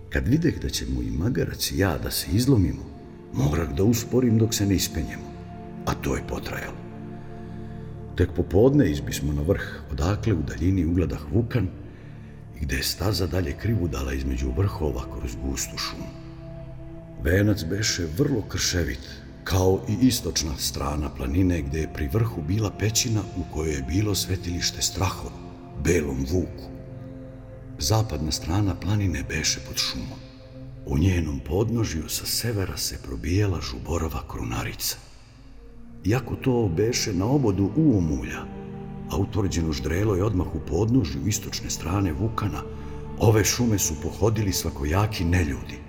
Kad 0.10 0.28
videh 0.28 0.62
da 0.62 0.70
ćemo 0.70 1.02
i 1.02 1.12
magarac 1.12 1.72
i 1.72 1.78
ja 1.78 1.98
da 1.98 2.12
se 2.12 2.28
izlomimo, 2.32 2.84
morah 3.34 3.76
da 3.76 3.84
usporim 3.84 4.38
dok 4.38 4.54
se 4.54 4.66
ne 4.66 4.76
ispenjemo, 4.76 5.32
a 5.86 5.94
to 5.94 6.16
je 6.16 6.28
potrajalo. 6.28 6.87
Tek 8.18 8.32
popodne 8.36 8.90
izbismo 8.90 9.34
na 9.34 9.42
vrh, 9.42 9.66
odakle 9.92 10.34
u 10.34 10.42
daljini 10.42 10.86
ugledah 10.86 11.22
Vukan 11.32 11.68
gde 12.62 12.76
je 12.76 12.84
staza 12.84 13.28
dalje 13.28 13.54
krivudala 13.58 14.14
između 14.14 14.52
vrhova 14.58 15.04
kroz 15.18 15.36
gustu 15.44 15.78
šumu. 15.78 16.10
Venac 17.24 17.64
beše 17.64 18.08
vrlo 18.18 18.42
krševit, 18.42 19.00
kao 19.44 19.86
i 19.90 20.08
istočna 20.08 20.58
strana 20.58 21.10
planine 21.10 21.62
gde 21.62 21.80
je 21.80 21.94
pri 21.94 22.08
vrhu 22.08 22.42
bila 22.42 22.72
pećina 22.72 23.22
u 23.38 23.54
kojoj 23.54 23.74
je 23.74 23.86
bilo 23.88 24.16
svetilište 24.16 24.82
Strahoru, 24.82 25.36
belom 25.84 26.26
vuku. 26.32 26.70
Zapadna 27.80 28.32
strana 28.32 28.76
planine 28.76 29.24
beše 29.30 29.60
pod 29.68 29.78
šumom. 29.78 30.20
U 30.86 30.98
njenom 30.98 31.40
podnožju 31.40 32.10
sa 32.10 32.26
severa 32.26 32.78
se 32.78 32.98
probijela 33.04 33.62
žuborova 33.62 34.28
krunarica. 34.28 35.07
Iako 36.06 36.36
to 36.36 36.70
beše 36.76 37.14
na 37.14 37.26
obodu 37.26 37.72
uomulja, 37.76 38.42
a 39.10 39.18
utvrđeno 39.18 39.74
ždrelo 39.74 40.16
je 40.16 40.24
odmah 40.24 40.48
u 40.56 40.60
podnožju 40.60 41.28
istočne 41.28 41.70
strane 41.70 42.14
Vukana, 42.14 42.62
ove 43.20 43.44
šume 43.46 43.80
su 43.80 43.94
pohodili 44.04 44.54
svakojaki 44.54 45.26
neljudi. 45.26 45.80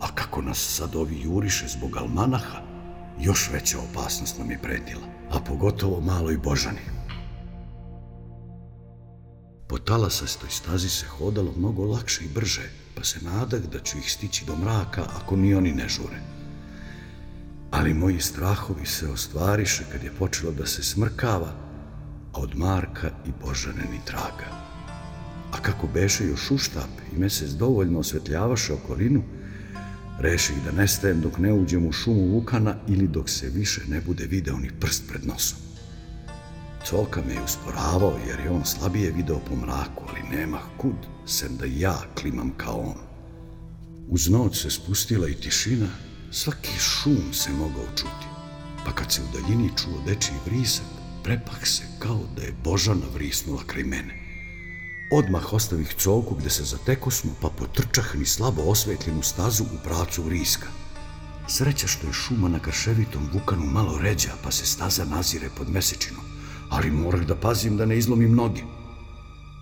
A 0.00 0.06
kako 0.14 0.42
nas 0.42 0.58
sad 0.58 0.96
ovi 0.96 1.20
juriše 1.22 1.68
zbog 1.68 1.96
almanaha, 1.96 2.58
još 3.20 3.50
veća 3.52 3.78
opasnost 3.78 4.38
nam 4.38 4.50
je 4.50 4.58
pretila, 4.62 5.06
a 5.30 5.40
pogotovo 5.40 6.00
maloj 6.00 6.38
Božani. 6.38 6.94
Po 9.68 9.78
talasastoj 9.78 10.50
stazi 10.50 10.88
se 10.88 11.06
hodalo 11.06 11.52
mnogo 11.56 11.84
lakše 11.84 12.24
i 12.24 12.28
brže, 12.28 12.70
pa 12.94 13.04
se 13.04 13.18
nadah 13.24 13.60
da 13.60 13.78
ću 13.78 13.98
ih 13.98 14.12
stići 14.12 14.44
do 14.44 14.56
mraka 14.56 15.04
ako 15.16 15.36
ni 15.36 15.54
oni 15.54 15.72
ne 15.72 15.88
žure. 15.88 16.20
Ali 17.84 17.94
moji 17.94 18.20
strahovi 18.20 18.86
se 18.86 19.08
ostvariše 19.08 19.84
kad 19.92 20.02
je 20.02 20.12
počelo 20.18 20.52
da 20.52 20.66
se 20.66 20.82
smrkava, 20.82 21.52
a 22.32 22.40
od 22.40 22.56
Marka 22.56 23.10
i 23.26 23.30
Božane 23.44 23.82
ni 23.92 24.00
traga. 24.04 24.48
A 25.52 25.62
kako 25.62 25.86
beše 25.94 26.26
još 26.26 26.50
uštap 26.50 26.90
i 27.12 27.18
mesec 27.18 27.50
dovoljno 27.50 27.98
osvetljavaše 27.98 28.72
okolinu, 28.72 29.22
reših 30.18 30.56
da 30.64 30.72
nestajem 30.72 31.20
dok 31.20 31.38
ne 31.38 31.52
uđem 31.52 31.86
u 31.86 31.92
šumu 31.92 32.28
Vukana 32.28 32.74
ili 32.88 33.08
dok 33.08 33.28
se 33.28 33.48
više 33.48 33.80
ne 33.88 34.00
bude 34.00 34.26
video 34.26 34.56
ni 34.56 34.70
prst 34.80 35.08
pred 35.08 35.26
nosom. 35.26 35.58
Coka 36.86 37.22
me 37.26 37.34
je 37.34 37.42
usporavao 37.42 38.18
jer 38.28 38.40
je 38.40 38.50
on 38.50 38.64
slabije 38.64 39.10
video 39.10 39.40
po 39.48 39.56
mraku, 39.56 40.04
ali 40.08 40.38
nema 40.38 40.58
kud, 40.76 41.06
sem 41.26 41.56
da 41.56 41.64
ja 41.64 41.98
klimam 42.20 42.50
kao 42.56 42.80
on. 42.80 43.00
Uz 44.08 44.28
noć 44.28 44.62
se 44.62 44.70
spustila 44.70 45.28
i 45.28 45.34
tišina, 45.34 45.88
svaki 46.34 46.78
šum 46.78 47.32
se 47.32 47.50
mogao 47.52 47.86
čuti. 47.96 48.26
Pa 48.84 48.92
kad 48.92 49.12
se 49.12 49.22
u 49.22 49.32
daljini 49.32 49.70
čuo 49.76 50.02
dečiji 50.06 50.36
vrisak, 50.46 50.86
prepah 51.22 51.66
se 51.66 51.82
kao 51.98 52.20
da 52.36 52.42
je 52.42 52.54
Božana 52.64 53.06
vrisnula 53.14 53.62
kraj 53.66 53.84
mene. 53.84 54.14
Odmah 55.12 55.52
ostavih 55.52 55.94
coku 55.98 56.34
gde 56.34 56.50
se 56.50 56.64
zateko 56.64 57.10
smo, 57.10 57.32
pa 57.40 57.48
potrčah 57.48 58.14
ni 58.16 58.26
slabo 58.26 58.62
osvetljenu 58.62 59.22
stazu 59.22 59.64
u 59.64 59.78
pracu 59.84 60.22
vriska. 60.22 60.66
Sreća 61.48 61.86
što 61.86 62.06
je 62.06 62.12
šuma 62.12 62.48
na 62.48 62.58
krševitom 62.58 63.28
vukanu 63.32 63.66
malo 63.66 63.98
ređa, 63.98 64.32
pa 64.44 64.50
se 64.50 64.66
staza 64.66 65.04
nazire 65.04 65.48
pod 65.56 65.70
mesečinom 65.70 66.34
ali 66.70 66.90
morah 66.90 67.20
da 67.26 67.36
pazim 67.36 67.76
da 67.76 67.86
ne 67.86 67.98
izlomim 67.98 68.34
noge. 68.34 68.62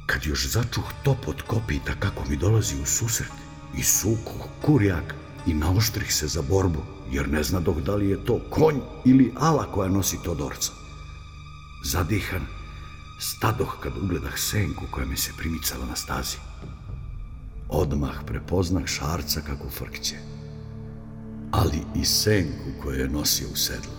Kad 0.06 0.24
još 0.24 0.46
začuh 0.48 0.84
topot 1.02 1.42
kopita 1.42 1.94
kako 2.00 2.24
mi 2.28 2.36
dolazi 2.36 2.80
u 2.82 2.86
susret, 2.86 3.32
i 3.78 3.82
suko, 3.82 4.48
kurjak, 4.62 5.14
i 5.46 5.54
naoštrih 5.54 6.14
se 6.14 6.26
za 6.26 6.42
borbu, 6.42 6.82
jer 7.10 7.28
ne 7.28 7.42
zna 7.42 7.60
dok 7.60 7.80
da 7.80 7.94
li 7.94 8.08
je 8.08 8.24
to 8.24 8.40
konj 8.50 8.76
ili 9.04 9.32
ala 9.36 9.72
koja 9.72 9.88
nosi 9.88 10.18
Todorca. 10.24 10.72
Zadihan, 11.84 12.46
stadoh 13.18 13.76
kad 13.80 13.92
ugledah 14.02 14.38
senku 14.38 14.84
koja 14.90 15.06
mi 15.06 15.16
se 15.16 15.32
primicala 15.38 15.86
na 15.86 15.96
stazi. 15.96 16.36
Odmah 17.68 18.14
prepoznah 18.26 18.86
šarca 18.86 19.40
kako 19.40 19.70
frkće, 19.70 20.16
ali 21.50 21.78
i 21.94 22.04
senku 22.04 22.82
koju 22.82 22.98
je 22.98 23.08
nosio 23.08 23.48
u 23.52 23.56
sedlu. 23.56 23.92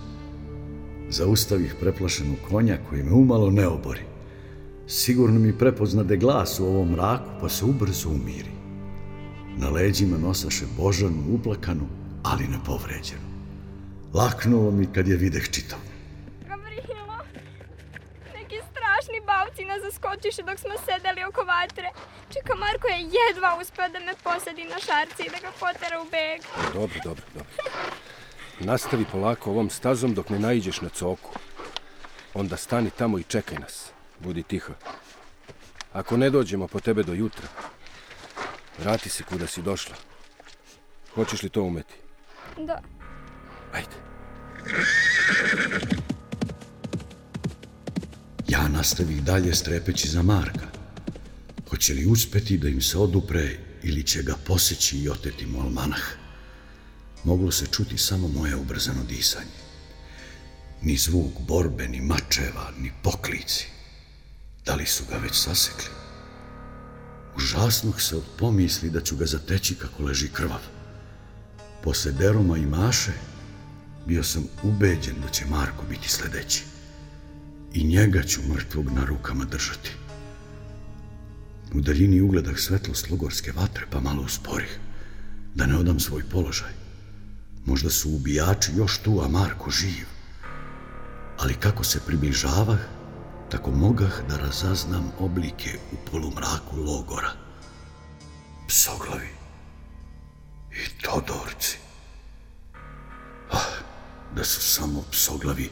Zaustavih 1.10 1.76
preplašenu 1.80 2.36
konja 2.50 2.78
koji 2.90 3.04
me 3.04 3.12
umalo 3.12 3.52
ne 3.52 3.68
obori. 3.68 4.02
Sigurno 4.88 5.40
mi 5.40 5.58
prepoznade 5.58 6.18
glas 6.18 6.60
u 6.60 6.66
ovom 6.66 6.92
mraku, 6.92 7.30
pa 7.42 7.50
se 7.50 7.66
ubrzo 7.66 8.10
umiri. 8.10 8.52
Na 9.64 9.70
leđima 9.70 10.18
nosaše 10.18 10.66
Božanu 10.78 11.24
uplakanu, 11.36 11.88
ali 12.24 12.44
ne 12.48 12.58
povređenu. 12.66 13.28
Laknulo 14.14 14.72
mi 14.72 14.88
kad 14.94 15.08
je 15.08 15.18
videh 15.18 15.50
čitav. 15.52 15.80
Gavrilo, 16.48 17.18
neki 18.34 18.56
strašni 18.72 19.20
bavci 19.26 19.66
nas 19.66 19.82
zaskočiše 19.82 20.42
dok 20.44 20.60
smo 20.60 20.76
sedeli 20.86 21.24
oko 21.30 21.42
vatre. 21.44 21.90
Čeka, 22.34 22.56
Marko 22.56 22.88
je 22.88 23.10
jedva 23.18 23.58
uspeo 23.62 23.90
da 23.90 24.00
me 24.00 24.14
posadi 24.24 24.64
na 24.64 24.80
šarci 24.86 25.24
i 25.24 25.30
da 25.30 25.40
ga 25.46 25.52
potera 25.60 26.02
u 26.02 26.06
beg. 26.14 26.40
Dobro, 26.74 27.00
dobro, 27.04 27.24
dobro. 27.34 27.54
Nastavi 28.60 29.06
polako 29.12 29.50
ovom 29.50 29.70
stazom 29.70 30.14
dok 30.14 30.30
ne 30.30 30.40
naiđeš 30.40 30.82
na 30.82 30.90
coku. 30.90 31.32
Onda 32.34 32.58
stani 32.58 32.90
tamo 32.90 33.20
i 33.20 33.24
čekaj 33.24 33.58
nas. 33.58 33.92
Budi 34.20 34.44
tiho. 34.44 34.74
Ako 35.94 36.18
ne 36.18 36.30
dođemo 36.30 36.68
po 36.68 36.80
tebe 36.80 37.04
do 37.04 37.14
jutra, 37.14 37.48
vrati 38.80 39.10
se 39.10 39.24
kuda 39.24 39.48
si 39.48 39.62
došla. 39.62 39.96
Hoćeš 41.16 41.44
li 41.44 41.50
to 41.50 41.64
umeti? 41.64 41.94
Da. 42.58 42.82
Ajde. 43.74 43.96
Ja 48.48 48.68
nastavih 48.68 49.24
dalje 49.24 49.56
strepeći 49.56 50.10
za 50.10 50.22
Marka. 50.22 50.68
Hoće 51.70 51.94
li 51.94 52.06
uspeti 52.06 52.58
da 52.58 52.68
im 52.68 52.82
se 52.82 52.98
odupre 52.98 53.58
ili 53.84 54.04
će 54.04 54.24
ga 54.24 54.36
poseći 54.46 54.98
i 54.98 55.10
oteti 55.10 55.46
mu 55.46 55.62
almanah? 55.62 56.24
moglo 57.24 57.52
se 57.52 57.66
čuti 57.72 57.98
samo 57.98 58.28
moje 58.28 58.56
ubrzano 58.56 59.04
disanje. 59.04 59.64
Ni 60.82 60.98
zvuk 60.98 61.40
borbe, 61.40 61.88
ni 61.88 62.02
mačeva, 62.02 62.72
ni 62.78 62.92
poklici. 63.04 63.68
Da 64.66 64.76
li 64.76 64.86
su 64.86 65.04
ga 65.10 65.18
već 65.18 65.36
sasekli? 65.36 66.03
Užasnog 67.36 68.02
se 68.02 68.16
od 68.16 68.24
pomisli 68.38 68.90
da 68.90 69.02
ću 69.02 69.16
ga 69.16 69.26
zateći 69.26 69.76
kako 69.76 70.04
leži 70.04 70.30
krvav. 70.30 70.62
Posle 71.84 72.12
Deroma 72.12 72.58
i 72.58 72.66
Maše 72.66 73.12
bio 74.06 74.24
sam 74.24 74.44
ubeđen 74.64 75.16
da 75.22 75.30
će 75.30 75.46
Marko 75.46 75.86
biti 75.90 76.10
sledeći. 76.10 76.64
I 77.74 77.84
njega 77.84 78.24
ću 78.24 78.42
mrtvog 78.54 78.92
na 78.92 79.06
rukama 79.06 79.46
držati. 79.46 79.92
U 81.74 81.82
daljini 81.82 82.22
ugledah 82.22 82.58
svetlost 82.58 83.10
logorske 83.10 83.52
vatre 83.52 83.86
pa 83.90 84.00
malo 84.00 84.24
usporih, 84.24 84.80
da 85.56 85.66
ne 85.66 85.78
odam 85.78 86.00
svoj 86.00 86.24
položaj. 86.32 86.72
Možda 87.66 87.90
su 87.90 88.10
ubijači 88.10 88.72
još 88.76 88.98
tu, 88.98 89.22
a 89.24 89.28
Marko 89.28 89.72
živ. 89.72 90.06
Ali 91.38 91.54
kako 91.54 91.84
se 91.84 92.00
približavah, 92.08 92.80
tako 93.54 93.72
mogah 93.72 94.12
da 94.30 94.38
razaznam 94.38 95.12
oblike 95.20 95.70
u 95.92 95.96
polumraku 96.12 96.78
logora. 96.78 97.32
Psoglavi 98.68 99.30
i 100.72 101.02
Todorci. 101.02 101.78
Ah, 103.52 103.74
da 104.36 104.44
su 104.44 104.62
samo 104.62 105.04
psoglavi, 105.12 105.70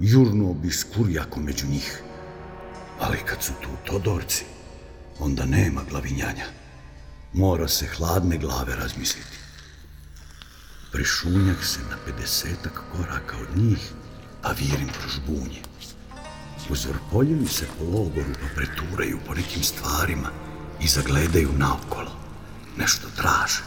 jurno 0.00 0.54
bi 0.54 0.70
s 0.70 0.84
kurjakom 0.94 1.42
među 1.44 1.66
njih. 1.66 2.02
Ali 3.00 3.18
kad 3.26 3.42
su 3.42 3.52
tu 3.62 3.68
Todorci, 3.86 4.44
onda 5.18 5.44
nema 5.44 5.82
glavinjanja. 5.90 6.46
Mora 7.32 7.68
se 7.68 7.86
hladne 7.86 8.38
glave 8.38 8.76
razmisliti. 8.76 9.36
Prišunjak 10.92 11.64
se 11.64 11.80
na 11.90 11.96
50 12.18 12.54
koraka 12.92 13.36
od 13.36 13.56
njih, 13.56 13.92
a 14.42 14.52
virim 14.52 14.88
kroz 15.00 15.18
Uzvrpoljuju 16.70 17.48
se 17.48 17.66
po 17.78 17.84
logoru 17.84 18.32
pa 18.40 18.46
preturaju 18.54 19.18
po 19.26 19.34
nekim 19.34 19.62
stvarima 19.62 20.30
i 20.80 20.88
zagledaju 20.88 21.52
naokolo. 21.58 22.10
Nešto 22.76 23.08
traže. 23.16 23.62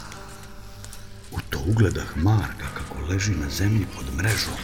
U 1.32 1.38
to 1.50 1.58
ugledah 1.66 2.16
Marka 2.16 2.66
kako 2.74 3.06
leži 3.08 3.34
na 3.34 3.50
zemlji 3.50 3.86
pod 3.96 4.14
mrežom. 4.16 4.58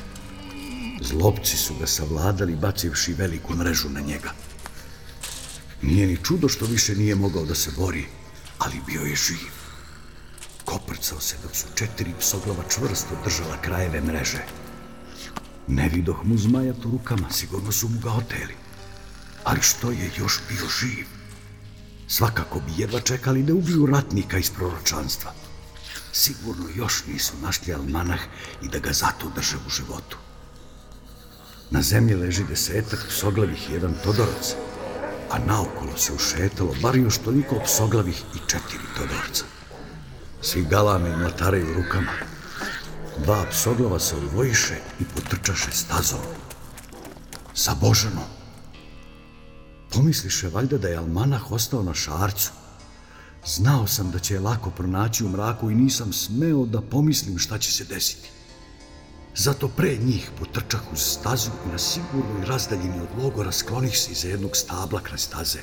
Zlopci 1.01 1.57
su 1.57 1.75
ga 1.75 1.87
savladali 1.87 2.57
bacivši 2.57 3.13
veliku 3.13 3.55
mrežu 3.55 3.89
na 3.89 4.01
njega. 4.01 4.33
Nije 5.83 6.07
ni 6.07 6.17
čudo 6.25 6.49
što 6.49 6.67
više 6.67 6.95
nije 6.95 7.15
mogao 7.15 7.45
da 7.45 7.55
se 7.55 7.71
bori, 7.77 8.05
ali 8.59 8.81
bio 8.87 9.01
je 9.01 9.17
živ 9.17 9.63
koprcao 10.73 11.21
se 11.21 11.37
dok 11.43 11.57
su 11.57 11.67
četiri 11.75 12.15
psoglava 12.21 12.63
čvrsto 12.69 13.15
držala 13.25 13.57
krajeve 13.63 14.01
mreže. 14.01 14.45
Ne 15.69 15.89
vidoh 15.89 16.25
mu 16.25 16.39
zmaja 16.39 16.73
u 16.73 16.91
rukama, 16.91 17.31
sigurno 17.31 17.73
su 17.73 17.89
mu 17.89 18.01
ga 18.01 18.13
oteli. 18.13 18.55
Ali 19.45 19.63
što 19.63 19.91
je 19.91 20.11
još 20.19 20.41
bio 20.49 20.69
živ? 20.81 21.07
Svakako 22.09 22.61
bi 22.61 22.73
jedva 22.83 23.01
čekali 23.01 23.43
da 23.43 23.55
ubiju 23.55 23.87
ratnika 23.87 24.39
iz 24.39 24.51
proročanstva. 24.51 25.33
Sigurno 26.13 26.65
još 26.75 27.05
nisu 27.07 27.33
našli 27.43 27.75
almanah 27.75 28.21
i 28.63 28.69
da 28.69 28.79
ga 28.79 28.93
zato 28.93 29.31
drže 29.35 29.57
u 29.67 29.71
životu. 29.71 30.17
Na 31.71 31.83
zemlji 31.83 32.15
leži 32.15 32.45
desetak 32.45 33.07
psoglavih 33.09 33.71
i 33.71 33.73
jedan 33.73 33.95
todorac, 34.05 34.55
a 35.31 35.39
naokolo 35.39 35.97
se 35.97 36.13
ušetalo 36.13 36.75
bar 36.83 36.97
još 36.97 37.19
toliko 37.19 37.61
psoglavih 37.65 38.23
i 38.35 38.39
četiri 38.47 38.87
Todorca. 38.97 39.45
Svi 40.43 40.63
galame 40.71 41.11
i 41.11 41.17
mlataraju 41.17 41.75
rukama. 41.75 42.13
Dva 43.23 43.47
psoglava 43.51 43.99
se 43.99 44.17
odvojiše 44.17 44.75
i 45.01 45.05
potrčaše 45.05 45.71
stazom. 45.73 46.19
Sa 47.55 47.75
Božanom. 47.81 48.25
Pomisliše 49.93 50.49
valjda 50.49 50.79
da 50.79 50.89
je 50.89 50.97
Almanah 50.97 51.53
ostao 51.53 51.83
na 51.83 51.95
šarcu. 51.95 52.51
Znao 53.47 53.87
sam 53.87 54.11
da 54.11 54.19
će 54.19 54.35
je 54.35 54.41
lako 54.41 54.71
pronaći 54.71 55.25
u 55.25 55.29
mraku 55.29 55.71
i 55.71 55.75
nisam 55.75 56.13
smeo 56.13 56.67
da 56.67 56.81
pomislim 56.81 57.39
šta 57.39 57.59
će 57.59 57.73
se 57.73 57.85
desiti. 57.85 58.29
Zato 59.37 59.69
pre 59.69 59.97
njih 59.97 60.31
potrčah 60.39 60.81
uz 60.93 61.01
stazu 61.01 61.51
i 61.67 61.73
na 61.73 61.79
sigurnoj 61.79 62.47
razdaljini 62.47 63.01
od 63.01 63.23
logora 63.25 63.53
sklonih 63.53 63.99
se 63.99 64.13
iza 64.13 64.29
jednog 64.29 64.57
stabla 64.57 65.01
kraj 65.01 65.19
staze. 65.19 65.61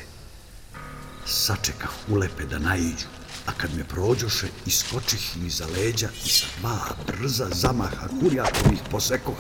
Sačekah 1.26 1.92
ulepe 2.10 2.46
da 2.46 2.60
naiđu, 2.60 3.08
a 3.50 3.52
kad 3.58 3.78
me 3.78 3.84
prođoše, 3.84 4.48
iskočih 4.66 5.38
mi 5.42 5.50
za 5.50 5.68
leđa 5.68 6.10
i 6.26 6.30
sa 6.30 6.46
dva 6.60 6.80
brza 7.08 7.48
zamaha 7.52 8.08
kurjakovih 8.20 8.80
posekoh, 8.92 9.38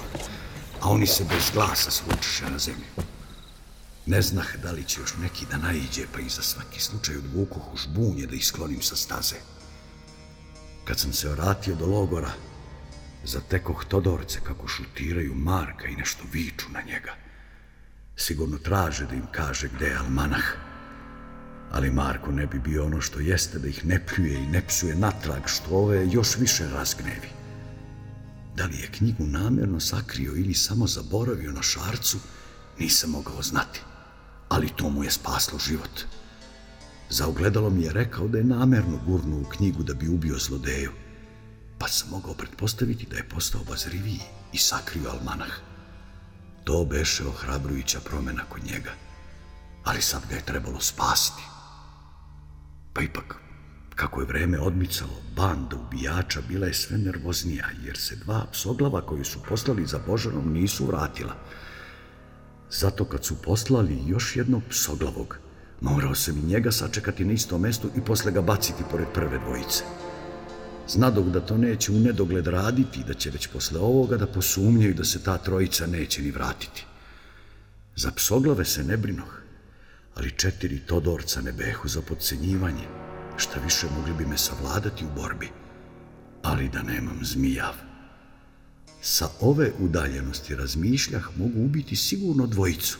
a 0.81 0.89
oni 0.89 1.07
se 1.07 1.23
bez 1.23 1.51
glasa 1.53 1.91
slučiše 1.91 2.49
na 2.49 2.59
zemlju. 2.59 3.05
Ne 4.05 4.21
znah 4.21 4.55
da 4.63 4.71
li 4.71 4.83
će 4.83 5.01
još 5.01 5.13
neki 5.21 5.45
da 5.51 5.57
naiđe, 5.57 6.05
pa 6.13 6.19
i 6.19 6.29
za 6.29 6.41
svaki 6.41 6.81
slučaj 6.81 7.17
odvukoh 7.17 7.73
u 7.73 7.77
žbunje 7.77 8.25
da 8.25 8.35
isklonim 8.35 8.81
sa 8.81 8.95
staze. 8.95 9.35
Kad 10.85 10.99
sam 10.99 11.13
se 11.13 11.29
vratio 11.29 11.75
do 11.75 11.85
logora, 11.85 12.31
zatekoh 13.23 13.85
Todorce 13.85 14.39
kako 14.43 14.67
šutiraju 14.67 15.35
Marka 15.35 15.87
i 15.87 15.95
nešto 15.95 16.23
viču 16.31 16.65
na 16.71 16.81
njega. 16.81 17.13
Sigurno 18.15 18.57
traže 18.57 19.05
da 19.05 19.15
im 19.15 19.27
kaže 19.31 19.67
gde 19.67 19.85
je 19.85 19.97
Almanah. 19.97 20.68
Ali 21.71 21.91
Marko 21.91 22.31
ne 22.31 22.47
bi 22.47 22.59
bio 22.59 22.85
ono 22.85 23.01
što 23.01 23.19
jeste 23.19 23.59
da 23.59 23.67
ih 23.67 23.85
ne 23.85 24.05
pljuje 24.05 24.43
i 24.43 24.47
ne 24.47 24.61
psuje 24.67 24.95
natrag, 24.95 25.41
što 25.45 25.75
ove 25.75 26.07
još 26.07 26.38
više 26.38 26.69
razgnevi. 26.69 27.29
Da 28.55 28.65
li 28.65 28.77
je 28.77 28.91
knjigu 28.91 29.25
namjerno 29.25 29.79
sakrio 29.79 30.33
ili 30.35 30.53
samo 30.53 30.88
zaboravio 30.88 31.51
na 31.51 31.61
šarcu, 31.61 32.17
nisam 32.79 33.09
mogao 33.09 33.41
znati. 33.41 33.81
Ali 34.49 34.69
to 34.75 34.89
mu 34.89 35.03
je 35.03 35.11
spaslo 35.11 35.59
život. 35.59 36.01
Za 37.09 37.27
ogledalo 37.27 37.69
mi 37.69 37.83
je 37.83 37.93
rekao 37.93 38.27
da 38.27 38.38
je 38.38 38.43
namjerno 38.43 38.99
gurnuo 39.05 39.41
u 39.41 39.49
knjigu 39.49 39.83
da 39.83 39.93
bi 39.93 40.07
ubio 40.07 40.38
zlodeju 40.38 40.91
pa 41.79 41.88
sam 41.88 42.09
mogao 42.09 42.33
pretpostaviti 42.33 43.05
da 43.05 43.17
je 43.17 43.29
postao 43.29 43.61
bazriviji 43.63 44.21
i 44.53 44.57
sakrio 44.57 45.09
almanah. 45.09 45.51
To 46.63 46.85
beše 46.85 47.27
ohrabrujuća 47.27 47.99
promjena 47.99 48.43
kod 48.49 48.63
njega, 48.63 48.91
ali 49.83 50.01
sad 50.01 50.21
ga 50.29 50.35
je 50.35 50.45
trebalo 50.45 50.79
spasiti. 50.79 51.41
Pa 52.93 53.01
ipak, 53.01 53.36
kako 53.96 54.22
je 54.22 54.27
vreme 54.27 54.60
odmicalo, 54.60 55.22
banda 55.36 55.75
ubijača 55.75 56.41
bila 56.48 56.67
je 56.67 56.74
sve 56.74 56.98
nervoznija, 56.98 57.65
jer 57.86 57.98
se 57.98 58.15
dva 58.15 58.46
psoglava 58.51 59.01
koji 59.01 59.24
su 59.24 59.39
poslali 59.50 59.86
za 59.86 60.00
Božanom 60.08 60.53
nisu 60.53 60.86
vratila. 60.86 61.36
Zato 62.72 63.05
kad 63.05 63.25
su 63.25 63.41
poslali 63.41 64.03
još 64.08 64.36
jednog 64.36 64.63
psoglavog, 64.69 65.38
morao 65.81 66.15
sam 66.15 66.38
i 66.38 66.48
njega 66.48 66.72
sačekati 66.72 67.25
na 67.25 67.34
isto 67.34 67.58
mesto 67.58 67.89
i 67.95 68.02
posle 68.02 68.32
ga 68.32 68.41
baciti 68.41 68.84
pored 68.91 69.08
prve 69.13 69.39
dvojice. 69.39 69.84
Znadog 70.88 71.32
da 71.32 71.39
to 71.39 71.58
neće 71.58 71.91
u 71.91 71.99
nedogled 71.99 72.47
raditi, 72.47 73.04
da 73.08 73.13
će 73.13 73.30
već 73.30 73.47
posle 73.47 73.80
ovoga 73.80 74.17
da 74.17 74.28
posumnjaju 74.28 74.93
da 74.93 75.04
se 75.04 75.23
ta 75.23 75.38
trojica 75.38 75.88
neće 75.88 76.21
ni 76.21 76.32
vratiti. 76.32 76.86
Za 77.95 78.12
psoglave 78.12 78.65
se 78.65 78.84
ne 78.84 78.97
brinoh, 78.97 79.38
ali 80.19 80.32
četiri 80.32 80.79
Todorca 80.79 81.41
ne 81.41 81.51
behu 81.51 81.88
za 81.88 82.01
podcenjivanje, 82.01 82.88
šta 83.38 83.60
više 83.60 83.88
mogli 83.95 84.13
bi 84.13 84.25
me 84.25 84.38
savladati 84.38 85.05
u 85.05 85.10
borbi, 85.15 85.49
ali 86.43 86.69
da 86.69 86.82
nemam 86.84 87.19
zmijav. 87.21 87.73
Sa 89.01 89.29
ove 89.39 89.71
udaljenosti 89.79 90.55
razmišljah 90.55 91.29
mogu 91.38 91.63
ubiti 91.65 91.95
sigurno 91.95 92.47
dvojicu, 92.47 92.97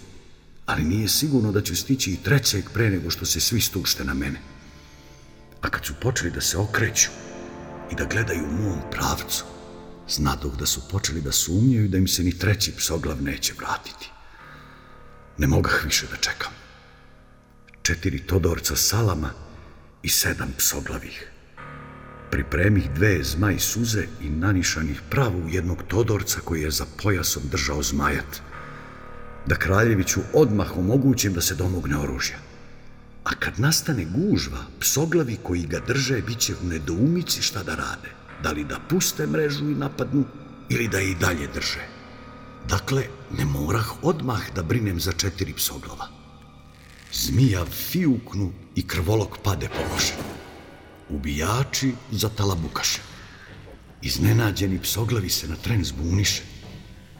ali 0.66 0.84
nije 0.84 1.08
sigurno 1.08 1.52
da 1.52 1.62
ću 1.62 1.76
stići 1.76 2.12
i 2.12 2.24
trećeg 2.24 2.70
pre 2.74 2.90
nego 2.90 3.10
što 3.10 3.26
se 3.26 3.40
svi 3.40 3.62
stušte 3.62 4.04
na 4.04 4.14
mene. 4.14 4.40
A 5.62 5.70
kad 5.70 5.86
su 5.86 5.94
počeli 6.02 6.32
da 6.32 6.42
se 6.42 6.58
okreću, 6.58 7.10
i 7.92 7.96
da 7.96 8.06
gledaju 8.06 8.44
u 8.44 8.64
mom 8.64 8.80
pravcu, 8.92 9.46
znadoh 10.10 10.58
da 10.58 10.66
su 10.66 10.88
počeli 10.92 11.22
da 11.22 11.32
sumnjaju 11.32 11.88
da 11.88 11.98
im 11.98 12.08
se 12.08 12.24
ni 12.24 12.38
treći 12.40 12.76
psoglav 12.78 13.24
neće 13.24 13.54
vratiti. 13.58 14.10
Ne 15.38 15.48
mogah 15.48 15.84
više 15.86 16.08
da 16.12 16.16
čekam. 16.16 16.69
Četiri 17.90 18.20
Todorca 18.20 18.76
salama 18.76 19.30
i 20.04 20.10
sedam 20.10 20.52
psoglavih. 20.58 21.32
Pripremih 22.32 22.90
dve 22.96 23.24
zmaj 23.24 23.60
suze 23.60 24.04
i 24.22 24.30
nanišanih 24.30 25.02
pravo 25.10 25.40
u 25.40 25.50
jednog 25.50 25.84
Todorca 25.88 26.40
koji 26.44 26.62
je 26.62 26.72
za 26.72 26.86
pojasom 27.04 27.44
držao 27.52 27.84
zmajat. 27.84 28.42
Da 29.46 29.56
kraljeviću 29.56 30.20
odmah 30.34 30.78
omogućim 30.78 31.34
da 31.34 31.42
se 31.42 31.56
domogne 31.56 31.98
oružja. 31.98 32.38
A 33.24 33.36
kad 33.40 33.60
nastane 33.60 34.06
gužva, 34.06 34.60
psoglavi 34.80 35.38
koji 35.44 35.66
ga 35.66 35.80
drže 35.88 36.22
bit 36.22 36.40
će 36.40 36.54
u 36.54 36.68
nedoumici 36.68 37.42
šta 37.42 37.64
da 37.64 37.76
rade. 37.76 38.14
Da 38.44 38.52
li 38.52 38.64
da 38.64 38.80
puste 38.90 39.28
mrežu 39.28 39.70
i 39.70 39.76
napadnu 39.76 40.26
ili 40.70 40.88
da 40.88 41.02
i 41.02 41.16
dalje 41.16 41.48
drže. 41.54 41.90
Dakle, 42.68 43.04
ne 43.38 43.46
morah 43.46 44.04
odmah 44.04 44.54
da 44.56 44.64
brinem 44.64 45.00
za 45.00 45.12
četiri 45.12 45.54
psoglava. 45.54 46.19
Zmija 47.14 47.66
fiuknu 47.66 48.52
i 48.76 48.88
krvolok 48.88 49.38
pade 49.44 49.70
po 49.70 49.94
loše. 49.94 50.14
Ubijači 51.10 51.94
za 52.12 52.30
talabukaše. 52.30 53.02
Iznenađeni 54.02 54.80
psoglavi 54.82 55.30
se 55.30 55.48
na 55.48 55.56
tren 55.56 55.84
zbuniše. 55.84 56.44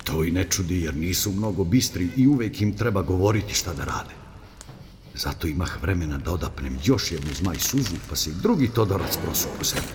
To 0.04 0.24
i 0.24 0.32
ne 0.32 0.44
čudi 0.44 0.82
jer 0.82 0.96
nisu 0.96 1.32
mnogo 1.32 1.64
bistri 1.64 2.10
i 2.18 2.28
uvek 2.28 2.62
im 2.62 2.78
treba 2.78 3.02
govoriti 3.02 3.54
šta 3.54 3.74
da 3.74 3.86
rade. 3.86 4.14
Zato 5.16 5.48
imah 5.48 5.82
vremena 5.82 6.18
da 6.18 6.32
odapnem 6.32 6.80
još 6.86 7.12
jednu 7.12 7.34
zmaj 7.34 7.60
suzu, 7.60 7.96
pa 8.10 8.16
se 8.16 8.30
i 8.30 8.42
drugi 8.42 8.68
Todorac 8.68 9.18
prosu 9.18 9.48
po 9.58 9.64
sebi. 9.64 9.88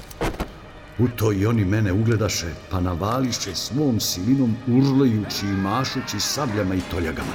U 0.98 1.08
to 1.08 1.32
i 1.32 1.46
oni 1.46 1.64
mene 1.64 1.92
ugledaše, 1.92 2.54
pa 2.70 2.80
navališe 2.80 3.54
svom 3.54 4.00
silinom 4.00 4.56
urlajući 4.66 5.46
i 5.46 5.60
mašući 5.62 6.20
sabljama 6.20 6.74
i 6.74 6.80
toljagama. 6.90 7.32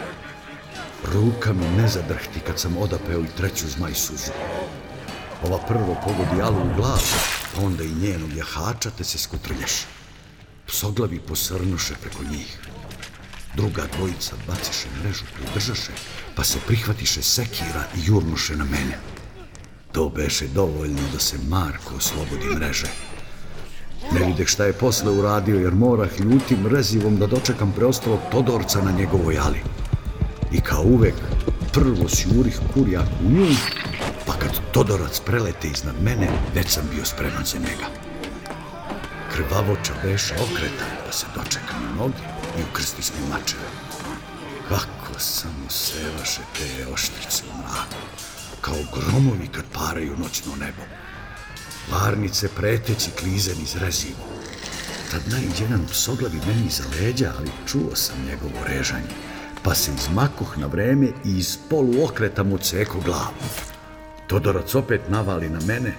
Ruka 1.03 1.53
mi 1.53 1.81
ne 1.81 1.87
zadrhti 1.87 2.39
kad 2.39 2.59
sam 2.59 2.77
odapeo 2.77 3.19
i 3.19 3.37
treću 3.37 3.67
zmaj 3.67 3.93
suzu. 3.93 4.31
Ova 5.43 5.57
prvo 5.67 5.97
pogodi 6.03 6.41
Alu 6.41 6.61
u 6.61 6.75
glavu, 6.75 6.99
pa 7.55 7.61
onda 7.61 7.83
i 7.83 7.95
njenog 7.95 8.33
jahača 8.33 8.89
te 8.89 9.03
se 9.03 9.17
skutrljaš. 9.17 9.71
Psoglavi 10.67 11.19
posrnuše 11.19 11.93
preko 12.01 12.23
njih. 12.31 12.59
Druga 13.55 13.83
dvojica 13.97 14.35
baciše 14.47 14.87
mrežu 15.01 15.25
koju 15.37 15.47
držaše, 15.53 15.91
pa 16.35 16.43
se 16.43 16.59
prihvatiše 16.67 17.21
sekira 17.21 17.83
i 17.95 17.99
jurnuše 18.05 18.55
na 18.55 18.63
mene. 18.63 18.99
To 19.91 20.09
beše 20.09 20.47
dovoljno 20.47 21.01
da 21.13 21.19
se 21.19 21.37
Marko 21.47 21.95
oslobodi 21.97 22.55
mreže. 22.55 22.87
Ne 24.11 24.25
vide 24.25 24.45
šta 24.45 24.65
je 24.65 24.73
posle 24.73 25.11
uradio, 25.11 25.59
jer 25.59 25.73
morah 25.73 26.19
ljutim 26.19 26.67
rezivom 26.67 27.17
da 27.17 27.27
dočekam 27.27 27.71
preostalog 27.71 28.19
Todorca 28.31 28.81
na 28.81 28.91
njegovoj 28.91 29.37
ali. 29.37 29.78
I 30.51 30.61
kao 30.61 30.81
uvek, 30.81 31.15
prvo 31.73 32.09
sjurih 32.09 32.59
kurjak 32.73 33.07
u 33.25 33.29
nju, 33.29 33.47
pa 34.25 34.33
kad 34.33 34.51
Todorac 34.71 35.19
prelete 35.19 35.67
iznad 35.67 35.95
mene, 36.01 36.29
već 36.55 36.67
sam 36.67 36.83
bio 36.95 37.05
spreman 37.05 37.45
za 37.45 37.57
njega. 37.57 37.87
Krvavo 39.31 39.77
beše 40.03 40.33
okreta 40.33 40.85
da 40.85 41.05
pa 41.05 41.11
se 41.11 41.25
dočeka 41.35 41.79
na 41.83 41.95
noge 42.03 42.23
i 42.59 42.63
ukrsti 42.71 43.01
s 43.03 43.11
njim 43.13 43.29
mačeve. 43.29 43.69
Kako 44.69 45.19
samo 45.19 45.69
sevaše 45.69 46.41
te 46.57 46.87
oštrice 46.93 47.43
u 47.53 47.57
mraku, 47.57 48.01
kao 48.61 48.77
gromovi 48.93 49.47
kad 49.47 49.63
paraju 49.73 50.17
noćno 50.17 50.55
nebo. 50.55 50.83
Varnice 51.91 52.47
preteći 52.47 53.11
klizen 53.19 53.61
iz 53.63 53.75
rezivu. 53.75 54.25
Tad 55.11 55.21
najđe 55.27 55.63
jedan 55.63 55.87
psoglavi 55.91 56.39
meni 56.47 56.69
za 56.69 56.83
leđa, 56.99 57.33
ali 57.37 57.51
čuo 57.67 57.95
sam 57.95 58.15
njegovo 58.25 58.63
režanje, 58.67 59.28
pa 59.63 59.75
se 59.75 59.91
izmakoh 59.91 60.57
na 60.57 60.67
vreme 60.67 61.07
i 61.25 61.37
iz 61.37 61.57
polu 61.69 62.03
okreta 62.03 62.43
mu 62.43 62.57
ceko 62.57 62.99
glavu. 62.99 63.33
Todorac 64.27 64.75
opet 64.75 65.01
navali 65.09 65.49
na 65.49 65.59
mene, 65.59 65.93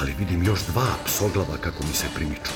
ali 0.00 0.14
vidim 0.18 0.42
još 0.44 0.60
dva 0.66 0.86
psoglava 1.06 1.56
kako 1.60 1.84
mi 1.86 1.92
se 1.92 2.06
primiču. 2.14 2.52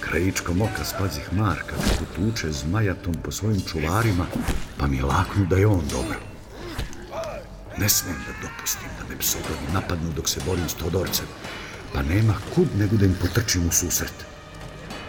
Krajičkom 0.00 0.62
oka 0.62 0.84
spazih 0.84 1.32
Marka 1.32 1.76
kako 1.88 2.04
tuče 2.16 2.52
zmajatom 2.52 3.14
po 3.24 3.30
svojim 3.30 3.60
čuvarima, 3.60 4.26
pa 4.78 4.86
mi 4.86 4.96
je 4.96 5.04
laknu 5.04 5.46
da 5.46 5.56
je 5.56 5.66
on 5.66 5.84
dobro. 5.90 6.18
Ne 7.78 7.88
smem 7.88 8.16
da 8.26 8.48
dopustim 8.48 8.88
da 8.98 9.08
me 9.08 9.18
psoglavi 9.18 9.72
napadnu 9.72 10.12
dok 10.16 10.28
se 10.28 10.40
borim 10.46 10.68
s 10.68 10.74
Todorcem, 10.74 11.26
pa 11.92 12.02
nema 12.02 12.34
kud 12.54 12.68
nego 12.78 12.96
da 12.96 13.04
im 13.04 13.16
potrčim 13.20 13.68
u 13.68 13.72
susret. 13.72 14.14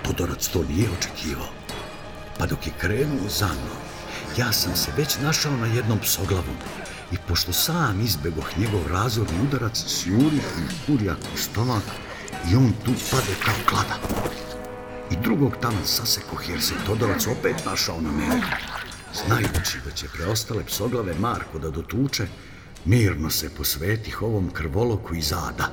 Todorac 0.04 0.48
to 0.48 0.64
nije 0.70 0.90
očekivao, 0.98 1.50
pa 2.38 2.46
dok 2.46 2.68
je 2.68 2.74
krenuo 2.80 3.30
za 3.30 3.48
mnom 3.48 3.93
ja 4.38 4.52
sam 4.52 4.76
se 4.76 4.92
već 4.98 5.18
našao 5.24 5.58
na 5.58 5.66
jednom 5.66 6.00
psoglavom 6.00 6.56
i 7.12 7.16
pošto 7.28 7.54
sam 7.54 8.02
izbegoh 8.02 8.58
njegov 8.58 8.88
razorni 8.88 9.42
udarac, 9.48 9.84
sjuri 9.88 10.38
i 10.38 10.86
kurjak 10.86 11.18
u 11.34 11.38
stomak 11.38 11.84
i 12.52 12.56
on 12.56 12.74
tu 12.86 12.92
pade 13.12 13.36
kao 13.46 13.56
klada. 13.70 13.96
I 15.12 15.16
drugog 15.24 15.58
taman 15.62 15.86
sasekoh 15.86 16.50
jer 16.50 16.62
se 16.62 16.74
Todorovac 16.86 17.28
opet 17.28 17.66
našao 17.66 18.02
na 18.02 18.12
mene. 18.12 18.42
Znajući 19.26 19.78
da 19.86 19.92
će 19.92 20.08
preostale 20.08 20.66
psoglave 20.66 21.14
Marko 21.20 21.60
da 21.60 21.70
dotuče, 21.70 22.28
mirno 22.86 23.30
se 23.30 23.50
posvetih 23.50 24.22
ovom 24.22 24.50
krvoloku 24.50 25.16
iz 25.16 25.34
ada. 25.34 25.70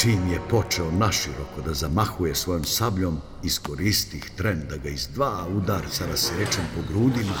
Čim 0.00 0.32
je 0.32 0.40
počeo 0.50 0.90
naširoko 0.90 1.60
da 1.64 1.74
zamahuje 1.74 2.34
svojom 2.34 2.64
sabljom, 2.64 3.20
iskoristih 3.42 4.30
tren 4.36 4.62
da 4.68 4.76
ga 4.76 4.88
iz 4.88 5.08
dva 5.08 5.46
udarca 5.48 6.06
rasečem 6.06 6.64
po 6.74 6.82
grudima 6.88 7.34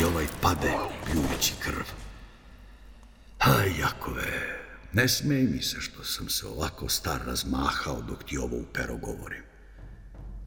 i 0.00 0.04
ovaj 0.04 0.26
pade 0.42 0.72
pljujući 1.04 1.52
krv. 1.62 1.84
Aj, 3.38 3.78
Jakove, 3.80 4.58
ne 4.92 5.08
smej 5.08 5.42
mi 5.42 5.62
se 5.62 5.80
što 5.80 6.04
sam 6.04 6.28
se 6.28 6.46
ovako 6.46 6.88
star 6.88 7.20
razmahao 7.26 8.02
dok 8.02 8.24
ti 8.24 8.38
ovo 8.38 8.56
u 8.56 8.64
pero 8.72 8.96
govorim. 8.96 9.45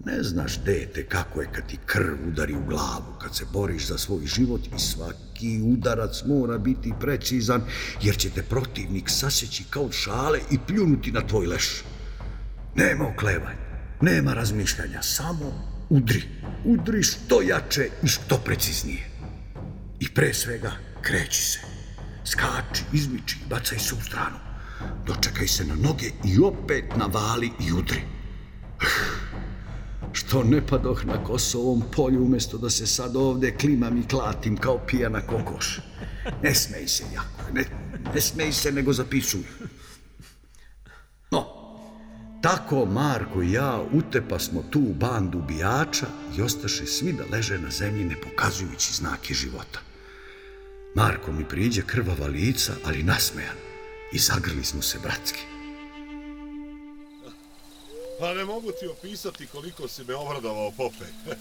Ne 0.06 0.24
znaš, 0.24 0.58
dete, 0.66 1.06
kako 1.06 1.42
je 1.42 1.50
kad 1.52 1.68
ti 1.68 1.78
krv 1.86 2.28
udari 2.28 2.56
u 2.56 2.66
glavu, 2.68 3.18
kad 3.22 3.36
se 3.36 3.46
boriš 3.54 3.88
za 3.88 3.98
svoj 3.98 4.26
život 4.26 4.62
i 4.76 4.80
svaki 4.80 5.62
udarac 5.62 6.24
mora 6.26 6.58
biti 6.58 6.94
precizan, 7.00 7.62
jer 8.02 8.18
će 8.18 8.30
te 8.30 8.44
protivnik 8.44 9.10
saseći 9.10 9.64
kao 9.70 9.92
šale 9.92 10.40
i 10.52 10.58
pljunuti 10.68 11.12
na 11.12 11.28
tvoj 11.28 11.48
leš. 11.48 11.84
Nema 12.76 13.08
oklevanja, 13.08 13.84
nema 14.02 14.34
razmišljanja, 14.34 15.02
samo 15.02 15.70
udri. 15.90 16.24
Udri 16.66 17.04
što 17.04 17.42
jače 17.42 17.90
i 18.04 18.08
što 18.08 18.38
preciznije. 18.38 19.10
I 20.00 20.10
pre 20.14 20.34
svega, 20.34 20.72
kreći 21.02 21.42
se. 21.42 21.60
Skači, 22.26 22.84
izmiči, 22.94 23.38
bacaj 23.50 23.80
se 23.80 23.96
u 23.96 24.02
stranu. 24.02 24.38
Dočekaj 25.08 25.48
se 25.48 25.66
na 25.66 25.76
noge 25.76 26.12
i 26.26 26.40
opet 26.40 26.86
navali 26.98 27.52
i 27.68 27.74
udri. 27.74 28.02
Što 30.14 30.44
ne 30.44 30.68
padoh 30.68 31.06
na 31.06 31.24
Kosovom 31.24 31.84
polju 31.96 32.24
umjesto 32.24 32.58
da 32.58 32.70
se 32.70 32.88
sad 32.88 33.16
ovde 33.16 33.58
klimam 33.58 33.98
i 33.98 34.08
klatim 34.08 34.58
kao 34.58 34.80
pijana 34.88 35.22
kokoš. 35.22 35.80
Ne 36.44 36.56
smej 36.56 36.88
se, 36.88 37.04
jako, 37.14 37.54
ne, 37.54 37.66
ne 38.14 38.22
smej 38.22 38.52
se, 38.52 38.72
nego 38.72 38.94
zapisuj. 38.94 39.44
No, 41.32 41.48
tako 42.42 42.86
Marko 42.86 43.42
i 43.42 43.52
ja 43.52 43.84
utepa 43.94 44.40
smo 44.40 44.64
tu 44.70 44.80
bandu 44.80 45.42
bijača 45.48 46.08
i 46.38 46.42
ostaše 46.42 46.86
svi 46.86 47.14
da 47.14 47.24
leže 47.32 47.60
na 47.60 47.70
zemlji 47.70 48.06
ne 48.06 48.16
pokazujući 48.22 48.94
znake 48.94 49.34
života. 49.34 49.80
Marko 50.96 51.32
mi 51.32 51.46
priđe 51.46 51.82
krvava 51.82 52.28
lica, 52.28 52.74
ali 52.86 53.04
nasmejan. 53.04 53.56
I 54.14 54.18
zagrli 54.18 54.64
smo 54.64 54.82
se 54.82 55.00
bratski. 55.04 55.59
Pa 58.20 58.34
ne 58.34 58.46
mogu 58.46 58.72
ti 58.72 58.88
opisati 58.88 59.48
koliko 59.48 59.88
si 59.88 60.04
me 60.04 60.16
obradovao, 60.16 60.72
Pope. 60.72 61.06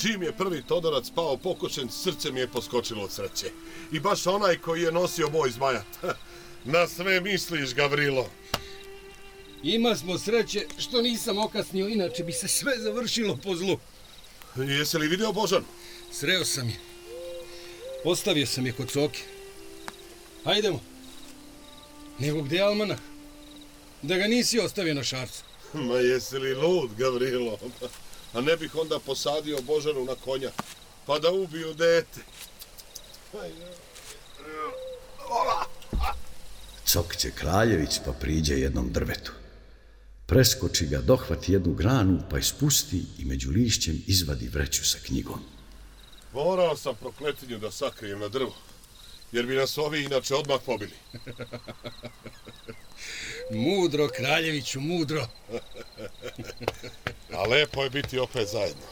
Čim 0.00 0.22
je 0.22 0.32
prvi 0.32 0.62
Todorac 0.62 1.10
pao 1.14 1.36
pokočen, 1.36 1.88
srce 1.90 2.32
mi 2.32 2.40
je 2.40 2.48
poskočilo 2.48 3.04
od 3.04 3.12
sreće. 3.12 3.50
I 3.92 4.00
baš 4.00 4.26
onaj 4.26 4.58
koji 4.58 4.82
je 4.82 4.92
nosio 4.92 5.30
moj 5.30 5.50
zmajat. 5.50 5.86
Na 6.64 6.88
sve 6.88 7.20
misliš, 7.20 7.74
Gavrilo. 7.74 8.30
Ima 9.62 9.96
smo 9.96 10.18
sreće 10.18 10.66
što 10.78 11.02
nisam 11.02 11.38
okasnio, 11.38 11.88
inače 11.88 12.24
bi 12.24 12.32
se 12.32 12.48
sve 12.48 12.78
završilo 12.78 13.38
po 13.44 13.56
zlu. 13.56 13.78
Jesi 14.56 14.98
li 14.98 15.08
vidio 15.08 15.32
Božan? 15.32 15.64
Sreo 16.12 16.44
sam 16.44 16.68
je. 16.68 16.76
Postavio 18.04 18.46
sam 18.46 18.66
je 18.66 18.72
kod 18.72 18.90
Soke. 18.90 19.20
Hajdemo. 20.44 20.80
Nego 22.18 22.42
gde 22.42 22.56
je 22.56 22.62
Almanah? 22.62 22.98
Da 24.02 24.16
ga 24.16 24.26
nisi 24.26 24.60
ostavio 24.60 24.94
na 24.94 25.04
šarcu. 25.04 25.47
Ma 25.74 25.94
jesi 25.94 26.38
li 26.38 26.54
lud, 26.54 26.90
Gavrilo? 26.98 27.58
A 28.34 28.40
ne 28.40 28.56
bih 28.56 28.74
onda 28.74 28.98
posadio 28.98 29.58
Božanu 29.62 30.04
na 30.04 30.14
konja, 30.14 30.50
pa 31.06 31.18
da 31.18 31.30
ubiju 31.30 31.74
dete. 31.74 32.20
Cokće 36.84 37.30
Kraljević 37.30 37.98
pa 38.04 38.12
priđe 38.12 38.54
jednom 38.54 38.92
drvetu. 38.92 39.32
Preskoči 40.26 40.86
ga, 40.86 41.00
dohvati 41.00 41.52
jednu 41.52 41.74
granu, 41.74 42.20
pa 42.30 42.36
je 42.36 42.42
spusti 42.42 43.02
i 43.18 43.24
među 43.24 43.50
lišćem 43.50 44.02
izvadi 44.06 44.48
vreću 44.48 44.84
sa 44.84 44.98
knjigom. 45.06 45.40
Morao 46.32 46.76
sam 46.76 46.94
prokletinju 46.94 47.58
da 47.58 47.70
sakrijem 47.70 48.18
na 48.18 48.28
drvo, 48.28 48.54
jer 49.32 49.46
bi 49.46 49.54
nas 49.54 49.78
ovi 49.78 50.04
inače 50.04 50.34
odmah 50.34 50.60
pobili. 50.66 50.92
Mudro, 53.50 54.08
Kraljeviću, 54.16 54.80
mudro. 54.80 55.26
A 57.32 57.42
lepo 57.48 57.82
je 57.82 57.90
biti 57.90 58.18
opet 58.18 58.48
zajedno. 58.48 58.82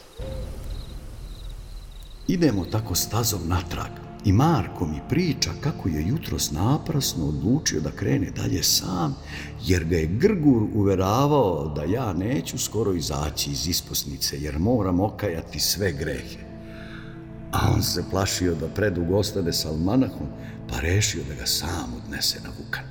Idemo 2.29 2.65
tako 2.65 2.95
stazom 2.95 3.49
natrag 3.49 3.91
i 4.25 4.33
Marko 4.33 4.87
mi 4.87 5.01
priča 5.09 5.51
kako 5.61 5.89
je 5.89 6.07
jutros 6.09 6.51
naprasno 6.51 7.29
odlučio 7.29 7.81
da 7.81 7.91
krene 7.91 8.31
dalje 8.31 8.63
sam, 8.63 9.17
jer 9.65 9.85
ga 9.85 9.97
je 9.97 10.07
Grgur 10.07 10.63
uveravao 10.75 11.73
da 11.77 11.85
ja 11.85 12.13
neću 12.13 12.59
skoro 12.59 12.93
izaći 12.93 13.51
iz 13.51 13.69
isposnice, 13.69 14.41
jer 14.41 14.59
moram 14.59 15.01
okajati 15.01 15.61
sve 15.61 15.93
grehe. 15.93 16.46
A 17.53 17.73
on 17.75 17.83
se 17.83 18.05
plašio 18.11 18.55
da 18.55 18.69
predugo 18.69 19.17
ostade 19.17 19.53
sa 19.53 19.69
almanahom, 19.69 20.27
pa 20.69 20.81
rešio 20.81 21.23
da 21.29 21.35
ga 21.35 21.47
sam 21.47 21.95
odnese 21.97 22.41
na 22.45 22.51
Vukan. 22.59 22.85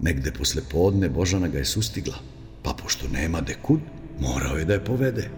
Negde 0.00 0.32
posle 0.32 0.62
podne 0.70 1.08
Božana 1.08 1.48
ga 1.48 1.58
je 1.58 1.64
sustigla, 1.64 2.16
pa 2.62 2.72
pošto 2.82 3.08
nema 3.08 3.40
dekud, 3.40 3.80
morao 4.20 4.56
je 4.56 4.64
da 4.64 4.72
je 4.72 4.84
povede. 4.84 5.30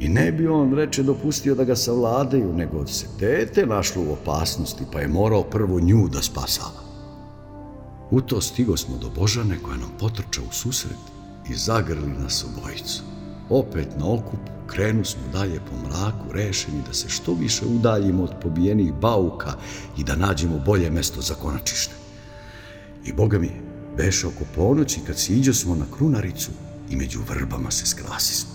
I 0.00 0.08
ne 0.08 0.32
bi 0.32 0.48
on, 0.48 0.74
reče, 0.74 1.02
dopustio 1.02 1.54
da 1.54 1.64
ga 1.64 1.76
savladaju, 1.76 2.52
nego 2.52 2.86
se 2.86 3.06
dete 3.20 3.66
našlo 3.66 4.02
u 4.02 4.12
opasnosti, 4.12 4.84
pa 4.92 5.00
je 5.00 5.08
morao 5.08 5.42
prvo 5.42 5.80
nju 5.80 6.08
da 6.08 6.22
spasava. 6.22 6.80
U 8.10 8.20
to 8.20 8.40
stigo 8.40 8.76
smo 8.76 8.96
do 8.96 9.10
Božane 9.10 9.58
koja 9.62 9.76
nam 9.76 9.90
potrča 9.98 10.40
u 10.48 10.52
susret 10.52 10.98
i 11.50 11.54
zagrli 11.54 12.08
nas 12.08 12.44
obojicu. 12.44 13.02
Opet 13.50 13.88
na 13.98 14.12
okup 14.12 14.40
krenu 14.66 15.04
smo 15.04 15.22
dalje 15.32 15.60
po 15.70 15.88
mraku, 15.88 16.32
rešeni 16.32 16.82
da 16.86 16.92
se 16.92 17.08
što 17.08 17.34
više 17.34 17.66
udaljimo 17.66 18.22
od 18.22 18.30
pobijenih 18.42 18.92
bauka 18.92 19.52
i 19.98 20.04
da 20.04 20.16
nađemo 20.16 20.58
bolje 20.66 20.90
mesto 20.90 21.20
za 21.20 21.34
konačište. 21.34 21.94
I 23.04 23.12
boga 23.12 23.38
mi, 23.38 23.50
beše 23.96 24.26
oko 24.26 24.44
ponoći 24.54 25.00
kad 25.06 25.18
siđo 25.18 25.54
smo 25.54 25.74
na 25.74 25.84
krunaricu 25.96 26.50
i 26.90 26.96
među 26.96 27.20
vrbama 27.28 27.70
se 27.70 27.86
skrasi 27.86 28.34
smo. 28.34 28.50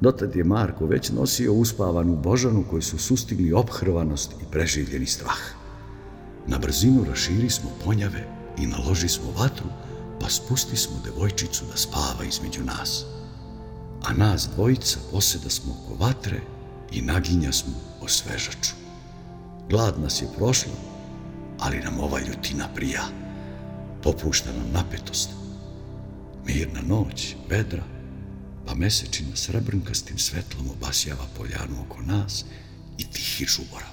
Dotad 0.00 0.36
je 0.36 0.44
Marko 0.44 0.86
već 0.86 1.10
nosio 1.10 1.52
uspavanu 1.52 2.16
Božanu 2.16 2.64
koji 2.70 2.82
su 2.82 2.98
sustigli 2.98 3.52
obhrvanost 3.52 4.32
i 4.32 4.50
preživljeni 4.50 5.06
strah. 5.06 5.40
Na 6.46 6.58
brzinu 6.58 7.04
raširi 7.04 7.50
smo 7.50 7.70
ponjave 7.84 8.28
i 8.58 8.66
naloži 8.66 9.08
smo 9.08 9.32
vatru, 9.38 9.66
pa 10.20 10.28
spusti 10.28 10.76
smo 10.76 10.96
devojčicu 11.04 11.64
da 11.70 11.76
spava 11.76 12.24
između 12.28 12.64
nas. 12.64 13.06
A 14.02 14.12
nas 14.12 14.48
dvojica 14.54 14.98
poseda 15.10 15.50
smo 15.50 15.72
oko 15.72 16.04
vatre 16.04 16.40
i 16.92 17.02
naginja 17.02 17.52
smo 17.52 17.74
o 18.00 18.08
svežaču. 18.08 18.74
Glad 19.70 20.00
nas 20.00 20.22
je 20.22 20.28
prošla, 20.36 20.72
ali 21.58 21.80
nam 21.80 22.00
ova 22.00 22.20
ljutina 22.20 22.68
prija. 22.74 23.02
Popušta 24.02 24.52
nam 24.52 24.72
napetost. 24.72 25.28
Mirna 26.46 26.80
noć, 26.82 27.36
vedra, 27.48 27.82
pa 28.66 28.74
mesečina 28.74 29.36
srebrnkastim 29.36 30.18
svetlom 30.18 30.70
obasjava 30.70 31.26
poljanu 31.36 31.82
oko 31.86 32.02
nas 32.02 32.44
i 32.98 33.04
tihi 33.04 33.44
žuborav. 33.44 33.90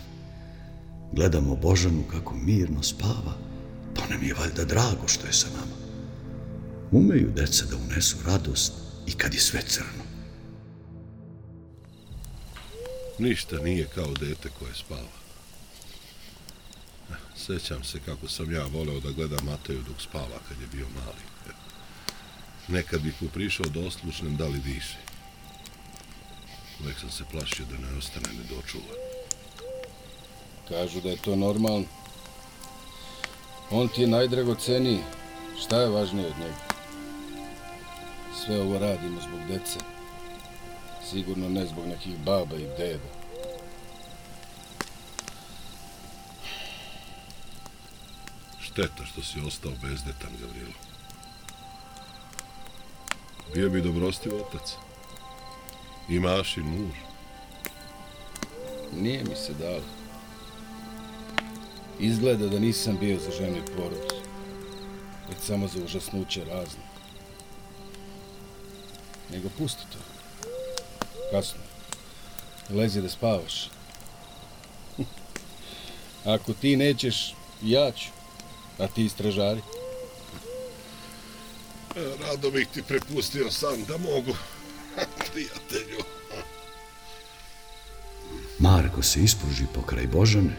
Gledamo 1.14 1.56
Božanu 1.56 2.04
kako 2.12 2.36
mirno 2.36 2.84
spava, 2.84 3.38
pa 3.96 4.08
nam 4.08 4.24
je 4.24 4.34
valjda 4.34 4.66
drago 4.66 5.08
što 5.08 5.28
je 5.28 5.34
sa 5.34 5.48
nama. 5.50 5.76
Umeju 6.92 7.32
deca 7.36 7.66
da 7.66 7.78
unesu 7.78 8.18
radost 8.26 8.87
i 9.08 9.12
kad 9.12 9.34
je 9.34 9.40
sve 9.40 9.62
crno. 9.62 10.04
Ništa 13.20 13.58
nije 13.58 13.88
kao 13.96 14.14
dete 14.20 14.50
koje 14.60 14.74
spava. 14.74 15.18
Sećam 17.36 17.84
se 17.84 18.00
kako 18.06 18.28
sam 18.28 18.54
ja 18.54 18.66
voleo 18.66 19.00
da 19.00 19.12
gledam 19.12 19.46
Mateju 19.46 19.84
dok 19.88 20.02
spava 20.02 20.40
kad 20.50 20.62
je 20.62 20.68
bio 20.68 20.86
mali. 20.96 21.54
Nekad 22.68 23.02
bih 23.02 23.14
mu 23.22 23.30
prišao 23.30 23.66
da 23.66 23.80
oslušnem 23.80 24.38
da 24.38 24.48
li 24.48 24.60
diše. 24.60 24.98
Uvijek 26.82 27.00
sam 27.00 27.12
se 27.12 27.24
plašio 27.32 27.66
da 27.66 27.78
ne 27.78 27.98
ostane 27.98 28.28
nedočuvan. 28.34 28.98
Kažu 30.70 31.02
da 31.02 31.10
je 31.10 31.18
to 31.18 31.36
normalno. 31.36 31.86
On 33.72 33.88
ti 33.88 34.02
je 34.02 34.08
najdragoceniji. 34.08 35.00
Šta 35.62 35.82
je 35.82 35.90
važnije 35.90 36.28
od 36.28 36.40
njega? 36.40 36.67
Sve 38.46 38.62
ovo 38.62 38.80
radimo 38.80 39.22
zbog 39.22 39.40
dece. 39.48 39.80
Sigurno 41.10 41.50
ne 41.50 41.66
zbog 41.66 41.86
nekih 41.88 42.18
baba 42.18 42.56
i 42.56 42.68
deda. 42.78 43.10
Šteta 48.60 49.06
što 49.06 49.24
si 49.24 49.40
ostao 49.48 49.72
bez 49.82 50.04
deta, 50.04 50.28
Gavrilo. 50.42 50.74
Bio 53.54 53.70
bi 53.70 53.82
dobrostiv 53.82 54.36
otac. 54.36 54.74
Imaš 56.10 56.58
i 56.58 56.62
muž. 56.62 56.96
Nije 58.94 59.24
mi 59.24 59.36
se 59.36 59.54
dalo. 59.54 59.84
Izgleda 62.00 62.48
da 62.48 62.60
nisam 62.60 62.98
bio 62.98 63.20
za 63.20 63.32
ženu 63.32 63.58
i 63.58 63.76
porod. 63.76 64.14
Već 65.30 65.38
samo 65.40 65.68
za 65.68 65.84
užasnuće 65.84 66.46
razne. 66.46 66.87
Nego 69.32 69.50
pusti 69.58 69.82
to. 69.92 69.98
Kasno. 71.32 71.60
Lezi 72.70 73.02
da 73.02 73.10
spavaš. 73.10 73.70
Ako 76.36 76.54
ti 76.54 76.76
nećeš, 76.76 77.36
ja 77.64 77.92
ću. 77.92 78.10
A 78.80 78.88
ti 78.88 79.10
stražari. 79.10 79.62
E, 81.96 82.02
Rado 82.22 82.52
bih 82.52 82.68
ti 82.74 82.84
prepustio 82.84 83.52
sam 83.52 83.84
da 83.88 83.98
mogu. 83.98 84.36
Prijatelju. 85.32 86.04
Marko 88.60 89.04
se 89.04 89.20
ispruži 89.20 89.66
pokraj 89.74 90.08
Božane, 90.08 90.56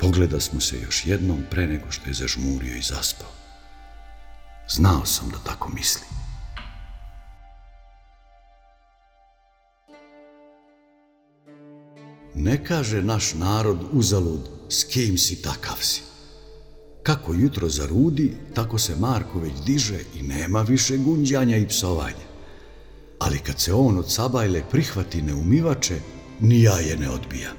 pogleda 0.00 0.40
smo 0.40 0.60
se 0.60 0.80
još 0.80 1.06
jednom 1.06 1.44
pre 1.50 1.66
nego 1.66 1.90
što 1.90 2.10
je 2.10 2.14
zažmurio 2.14 2.76
i 2.76 2.82
zaspao. 2.82 3.28
Znao 4.68 5.06
sam 5.06 5.30
da 5.30 5.38
tako 5.38 5.68
misli. 5.68 6.23
Ne 12.44 12.64
kaže 12.64 13.02
naš 13.02 13.34
narod 13.34 13.78
uzalud 13.92 14.40
s 14.68 14.84
kim 14.84 15.18
si 15.18 15.42
takav 15.42 15.76
si. 15.80 16.02
Kako 17.02 17.34
jutro 17.34 17.68
zarudi, 17.68 18.36
tako 18.54 18.78
se 18.78 18.96
Marko 18.96 19.38
već 19.38 19.52
diže 19.66 20.00
i 20.14 20.22
nema 20.22 20.62
više 20.62 20.96
gunđanja 20.96 21.56
i 21.56 21.68
psovanja. 21.68 22.26
Ali 23.18 23.38
kad 23.38 23.60
se 23.60 23.72
on 23.72 23.98
od 23.98 24.12
sabajle 24.12 24.62
prihvati 24.70 25.22
neumivače, 25.22 25.96
ni 26.40 26.62
ja 26.62 26.78
je 26.78 26.96
ne 26.96 27.10
odbijam. 27.10 27.56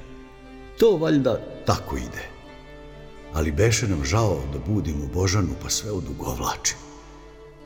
To 0.80 0.98
valjda 0.98 1.40
tako 1.66 1.98
ide. 1.98 2.30
Ali 3.34 3.52
beše 3.52 3.88
nam 3.88 4.06
žao 4.06 4.44
da 4.54 4.74
budimo 4.74 5.08
Božanu 5.14 5.56
pa 5.64 5.70
sve 5.70 5.92
odugovlači. 5.92 6.76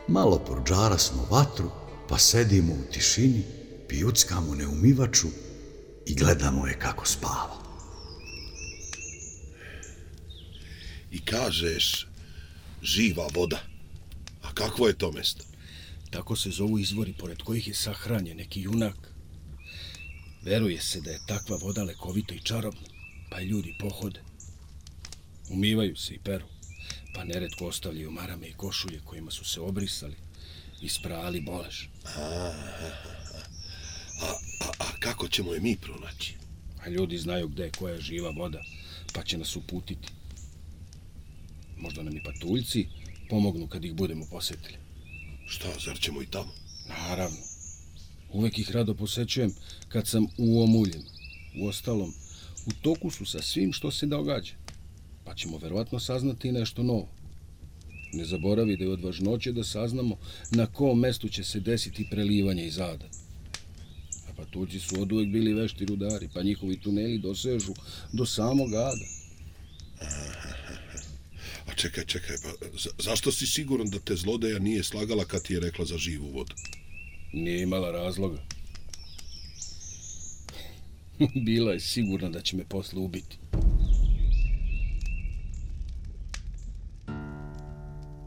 Malo 0.08 0.40
prođara 0.40 0.98
smo 0.98 1.28
vatru, 1.30 1.70
pa 2.10 2.18
sedimo 2.18 2.74
u 2.74 2.92
tišini, 2.94 3.44
pijuckamo 3.88 4.56
neumivaču 4.56 5.28
i 6.10 6.16
gledamo 6.16 6.68
je 6.68 6.80
kako 6.80 7.06
spava. 7.06 7.64
I 11.12 11.20
kažeš, 11.20 12.08
živa 12.84 13.28
voda. 13.34 13.60
A 14.42 14.54
kakvo 14.54 14.88
je 14.88 14.98
to 14.98 15.12
mesto? 15.12 15.44
Tako 16.10 16.36
se 16.36 16.50
zovu 16.50 16.80
izvori 16.80 17.14
pored 17.14 17.42
kojih 17.42 17.68
je 17.68 17.74
sahranjen 17.74 18.38
neki 18.38 18.62
junak. 18.62 18.96
Veruje 20.42 20.82
se 20.82 21.02
da 21.02 21.12
je 21.12 21.26
takva 21.28 21.58
voda 21.62 21.84
lekovita 21.84 22.34
i 22.34 22.42
čarobna, 22.42 22.88
pa 23.30 23.42
i 23.42 23.46
ljudi 23.46 23.76
pohode. 23.80 24.22
Umivaju 25.50 25.96
se 25.96 26.14
i 26.14 26.20
peru, 26.20 26.46
pa 27.14 27.24
neretko 27.24 27.68
ostavljaju 27.68 28.12
marame 28.12 28.48
i 28.48 28.54
košulje 28.54 29.02
kojima 29.06 29.32
su 29.32 29.46
se 29.46 29.62
obrisali 29.62 30.16
i 30.82 30.90
sprali 30.90 31.42
bolež. 31.42 31.86
A, 34.22 34.26
a, 34.60 34.70
a 34.80 35.00
kako 35.00 35.28
ćemo 35.28 35.54
je 35.54 35.60
mi 35.60 35.78
pronaći? 35.78 36.36
A 36.84 36.90
ljudi 36.90 37.18
znaju 37.18 37.48
gde 37.48 37.64
je 37.64 37.72
koja 37.72 38.02
živa 38.02 38.30
voda, 38.30 38.62
pa 39.14 39.24
će 39.24 39.38
nas 39.38 39.56
uputiti. 39.56 40.08
Možda 41.78 42.04
nam 42.04 42.18
i 42.18 42.24
patuljci 42.24 42.88
pomognu 43.30 43.68
kad 43.68 43.86
ih 43.86 43.94
budemo 43.94 44.26
posetili. 44.32 44.78
Šta, 45.46 45.68
zar 45.86 46.00
ćemo 46.00 46.22
i 46.22 46.26
tamo? 46.26 46.52
Naravno. 46.88 47.38
Uvek 48.34 48.60
ih 48.60 48.72
rado 48.72 48.94
posećujem 48.94 49.54
kad 49.88 50.08
sam 50.08 50.28
u 50.38 50.64
omuljima. 50.64 51.10
U 51.62 51.68
ostalom, 51.68 52.14
u 52.66 52.72
toku 52.82 53.12
su 53.12 53.26
sa 53.26 53.42
svim 53.42 53.74
što 53.74 53.92
se 53.92 54.06
događa. 54.06 54.54
Pa 55.24 55.36
ćemo 55.36 55.58
verovatno 55.58 56.00
saznati 56.00 56.52
nešto 56.52 56.84
novo. 56.84 57.08
Ne 58.14 58.26
zaboravi 58.26 58.78
da 58.78 58.84
je 58.84 58.92
od 58.92 59.04
važnoće 59.04 59.52
da 59.52 59.64
saznamo 59.64 60.18
na 60.52 60.66
kom 60.66 61.00
mestu 61.00 61.30
će 61.30 61.44
se 61.44 61.60
desiti 61.60 62.08
prelivanje 62.12 62.66
iz 62.66 62.80
ada. 62.80 63.10
A 64.40 64.42
patuljci 64.42 64.80
su 64.80 65.02
od 65.02 65.12
uvek 65.12 65.28
bili 65.30 65.54
vešti 65.54 65.86
rudari, 65.86 66.30
pa 66.34 66.44
njihovi 66.44 66.80
tuneli 66.80 67.18
dosežu 67.18 67.74
do 68.14 68.26
samog 68.26 68.74
ada. 68.74 69.06
A 71.66 71.74
čekaj, 71.76 72.06
čekaj, 72.06 72.36
pa 72.44 72.68
za, 72.78 72.90
zašto 73.00 73.32
si 73.32 73.48
siguran 73.48 73.90
da 73.90 74.00
te 74.00 74.16
zlodeja 74.16 74.60
nije 74.60 74.84
slagala 74.84 75.26
kad 75.26 75.44
ti 75.44 75.54
je 75.54 75.60
rekla 75.60 75.86
za 75.86 75.98
živu 75.98 76.32
vodu? 76.32 76.56
Nije 77.34 77.62
imala 77.62 77.92
razloga. 77.92 78.42
Bila 81.46 81.72
je 81.74 81.80
sigurna 81.80 82.30
da 82.30 82.42
će 82.42 82.58
me 82.58 82.64
posle 82.64 83.00
ubiti. 83.00 83.38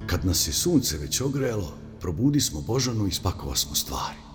Kad 0.07 0.25
nas 0.25 0.49
je 0.49 0.53
sunce 0.53 0.99
već 0.99 1.21
ogrelo, 1.21 1.79
probudi 2.01 2.41
smo 2.41 2.61
Božanu 2.61 3.07
i 3.07 3.13
spakova 3.13 3.57
smo 3.57 3.75
stvari. 3.75 4.32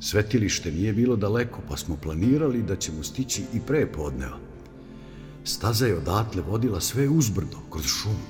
Svetilište 0.00 0.72
nije 0.72 0.92
bilo 0.92 1.16
daleko, 1.16 1.60
pa 1.68 1.76
smo 1.76 1.96
planirali 1.96 2.62
da 2.62 2.76
ćemo 2.76 3.02
stići 3.02 3.44
i 3.54 3.60
pre 3.60 3.92
podneva. 3.92 4.38
Staza 5.44 5.86
je 5.86 5.96
odatle 5.96 6.42
vodila 6.42 6.80
sve 6.80 7.08
uzbrdo, 7.08 7.56
kroz 7.70 7.84
šumu. 7.86 8.28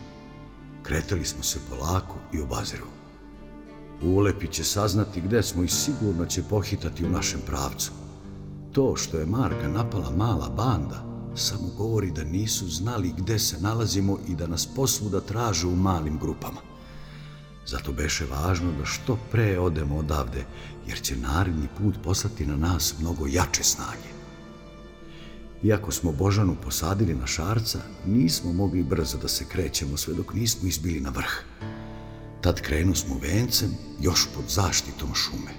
Kretali 0.83 1.24
smo 1.24 1.42
se 1.42 1.59
polako 1.70 2.14
i 2.35 2.40
obaziru. 2.40 2.87
Ulepi 4.02 4.46
će 4.46 4.64
saznati 4.64 5.20
gde 5.20 5.42
smo 5.42 5.62
i 5.62 5.68
sigurno 5.68 6.26
će 6.26 6.42
pohitati 6.42 7.04
u 7.04 7.11
našem 7.11 7.40
pravcu. 7.46 7.92
To 8.72 8.96
što 8.96 9.18
je 9.18 9.26
Marka 9.26 9.68
napala 9.68 10.11
mala 10.11 10.48
banda, 10.48 11.04
samo 11.35 11.68
govori 11.76 12.11
da 12.11 12.24
nisu 12.24 12.68
znali 12.68 13.14
gde 13.18 13.38
se 13.38 13.61
nalazimo 13.61 14.18
i 14.28 14.35
da 14.35 14.46
nas 14.46 14.66
posvuda 14.66 15.20
traže 15.20 15.66
u 15.66 15.76
malim 15.76 16.18
grupama. 16.18 16.67
Zato 17.68 17.92
beše 17.92 18.24
važno 18.24 18.72
da 18.78 18.85
što 18.85 19.18
pre 19.33 19.59
odemo 19.61 19.96
odavde, 19.96 20.44
jer 20.87 21.00
će 21.00 21.16
naredni 21.16 21.68
put 21.78 21.94
poslati 22.04 22.46
na 22.46 22.57
nas 22.57 22.94
mnogo 23.00 23.26
jače 23.26 23.62
snage. 23.62 24.09
Iako 25.62 25.92
smo 25.92 26.12
Božanu 26.12 26.57
posadili 26.64 27.14
na 27.14 27.26
šarca, 27.26 27.78
nismo 28.07 28.52
mogli 28.52 28.83
brzo 28.83 29.18
da 29.18 29.28
se 29.28 29.44
krećemo 29.44 29.96
sve 29.96 30.14
dok 30.14 30.35
nismo 30.35 30.68
izbili 30.68 31.00
na 31.00 31.11
vrh. 31.11 31.44
Tad 32.40 32.61
krenu 32.61 32.94
smo 32.94 33.18
vencem, 33.22 33.76
još 34.00 34.26
pod 34.35 34.44
zaštitom 34.48 35.14
šume. 35.14 35.52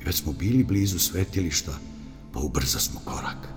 I 0.00 0.04
već 0.04 0.22
smo 0.22 0.32
bili 0.32 0.64
blizu 0.64 0.98
svetilišta, 0.98 1.72
pa 2.32 2.40
ubrza 2.40 2.78
smo 2.78 3.00
korak. 3.04 3.48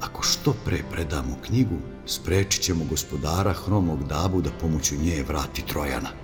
Ako 0.00 0.22
što 0.22 0.52
pre 0.64 0.82
predamo 0.90 1.36
knjigu, 1.46 1.78
sprečit 2.06 2.62
ćemo 2.62 2.84
gospodara 2.84 3.52
hromog 3.52 4.08
dabu 4.08 4.40
da 4.42 4.50
pomoću 4.60 4.96
nje 4.96 5.24
vrati 5.28 5.62
Trojana. 5.66 6.23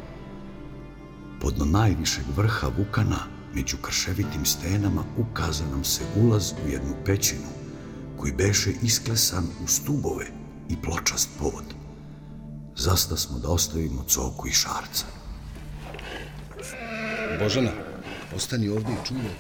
Podno 1.41 1.65
najvišeg 1.65 2.25
vrha 2.37 2.69
Vukana, 2.79 3.19
među 3.55 3.77
krševitim 3.77 4.45
stenama, 4.45 5.05
ukaza 5.19 5.65
nam 5.71 5.85
se 5.85 6.03
ulaz 6.17 6.53
u 6.53 6.69
jednu 6.69 6.95
pećinu, 7.07 7.49
koji 8.17 8.33
beše 8.33 8.71
isklesan 8.83 9.45
u 9.65 9.67
stubove 9.67 10.27
i 10.69 10.77
pločast 10.83 11.29
pod. 11.39 11.65
Zasta 12.77 13.17
smo 13.17 13.39
da 13.39 13.49
ostavimo 13.49 14.05
coku 14.09 14.49
i 14.49 14.53
šarca. 14.53 15.07
Božana, 17.39 17.73
ostani 18.37 18.69
ovdje 18.69 18.95
i 18.95 19.07
čuvaj. 19.07 19.35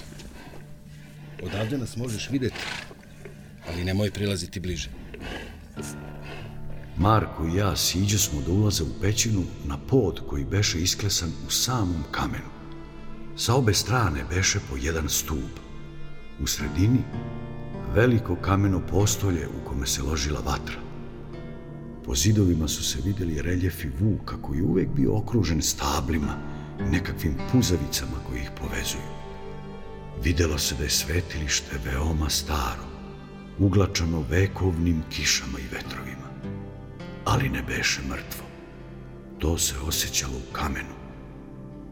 Odavde 1.42 1.78
nas 1.78 1.96
možeš 1.96 2.30
videti, 2.30 2.60
ali 3.68 3.84
nemoj 3.84 4.10
prilaziti 4.10 4.60
bliže. 4.60 4.99
Marko 6.98 7.46
i 7.46 7.54
ja 7.54 7.76
siđe 7.76 8.18
smo 8.18 8.40
do 8.46 8.52
ulaza 8.52 8.84
u 8.84 9.00
pećinu 9.00 9.42
na 9.64 9.78
pod 9.78 10.20
koji 10.28 10.44
beše 10.44 10.80
isklesan 10.80 11.32
u 11.46 11.50
samom 11.50 12.04
kamenu. 12.10 12.50
Sa 13.36 13.54
obe 13.54 13.74
strane 13.74 14.24
beše 14.30 14.58
po 14.70 14.76
jedan 14.76 15.08
stub. 15.08 15.50
U 16.40 16.46
sredini 16.46 16.98
veliko 17.94 18.36
kameno 18.36 18.80
postolje 18.90 19.48
u 19.48 19.68
kome 19.68 19.86
se 19.86 20.02
ložila 20.02 20.40
vatra. 20.40 20.76
Po 22.04 22.14
zidovima 22.14 22.68
su 22.68 22.84
se 22.84 22.98
vidjeli 23.04 23.42
reljefi 23.42 23.88
vuka 24.00 24.36
koji 24.42 24.58
je 24.58 24.64
uvek 24.64 24.88
bio 24.88 25.16
okružen 25.16 25.62
stablima 25.62 26.36
i 26.80 26.82
nekakvim 26.82 27.34
puzavicama 27.52 28.18
koji 28.28 28.40
ih 28.40 28.50
povezuju. 28.60 29.20
Videlo 30.22 30.58
se 30.58 30.74
da 30.74 30.84
je 30.84 30.90
svetilište 30.90 31.78
veoma 31.84 32.30
staro, 32.30 32.84
uglačano 33.58 34.24
vekovnim 34.30 35.02
kišama 35.10 35.58
i 35.58 35.74
vetrovima. 35.74 36.29
Ali 37.24 37.48
ne 37.48 37.62
beše 37.62 38.02
mrtvo. 38.02 38.44
To 39.38 39.58
se 39.58 39.74
osjećalo 39.78 40.36
u 40.36 40.52
kamenu. 40.52 40.94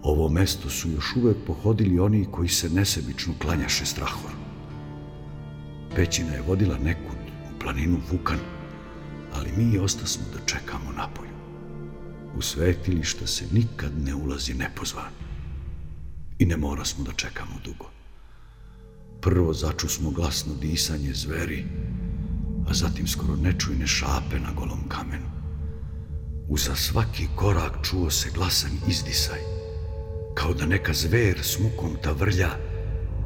Ovo 0.03 0.29
mesto 0.29 0.71
su 0.71 0.91
još 0.91 1.17
uvek 1.17 1.37
pohodili 1.47 1.99
oni 1.99 2.27
koji 2.33 2.49
se 2.49 2.69
nesebično 2.69 3.35
klanjaše 3.43 3.87
strahoru. 3.87 4.35
Pećina 5.97 6.33
je 6.33 6.43
vodila 6.43 6.79
nekud 6.79 7.17
u 7.55 7.59
planinu 7.61 7.99
Vukan, 8.11 8.38
ali 9.33 9.51
mi 9.57 9.79
ostasmo 9.79 10.25
da 10.33 10.47
čekamo 10.47 10.93
napolju. 10.97 11.29
U 12.37 12.43
svetilišta 12.43 13.27
se 13.27 13.45
nikad 13.53 13.93
ne 14.05 14.14
ulazi 14.14 14.55
nepozvan. 14.55 15.12
I 16.38 16.47
ne 16.47 16.57
mora 16.57 16.85
smo 16.85 17.05
da 17.05 17.12
čekamo 17.12 17.55
dugo. 17.64 17.91
Prvo 19.21 19.53
začu 19.53 19.88
smo 19.88 20.11
glasno 20.11 20.55
disanje 20.55 21.12
zveri, 21.12 21.67
a 22.70 22.74
zatim 22.74 23.07
skoro 23.07 23.37
nečujne 23.37 23.87
šape 23.87 24.40
na 24.40 24.52
golom 24.52 24.88
kamenu. 24.88 25.31
Uza 26.48 26.76
svaki 26.76 27.28
korak 27.37 27.72
čuo 27.83 28.11
se 28.11 28.31
glasan 28.35 28.70
izdisaj, 28.88 29.40
kao 30.35 30.54
da 30.54 30.66
neka 30.66 30.92
zver 30.92 31.38
s 31.42 31.59
mukom 31.59 31.96
tavrlja 32.02 32.50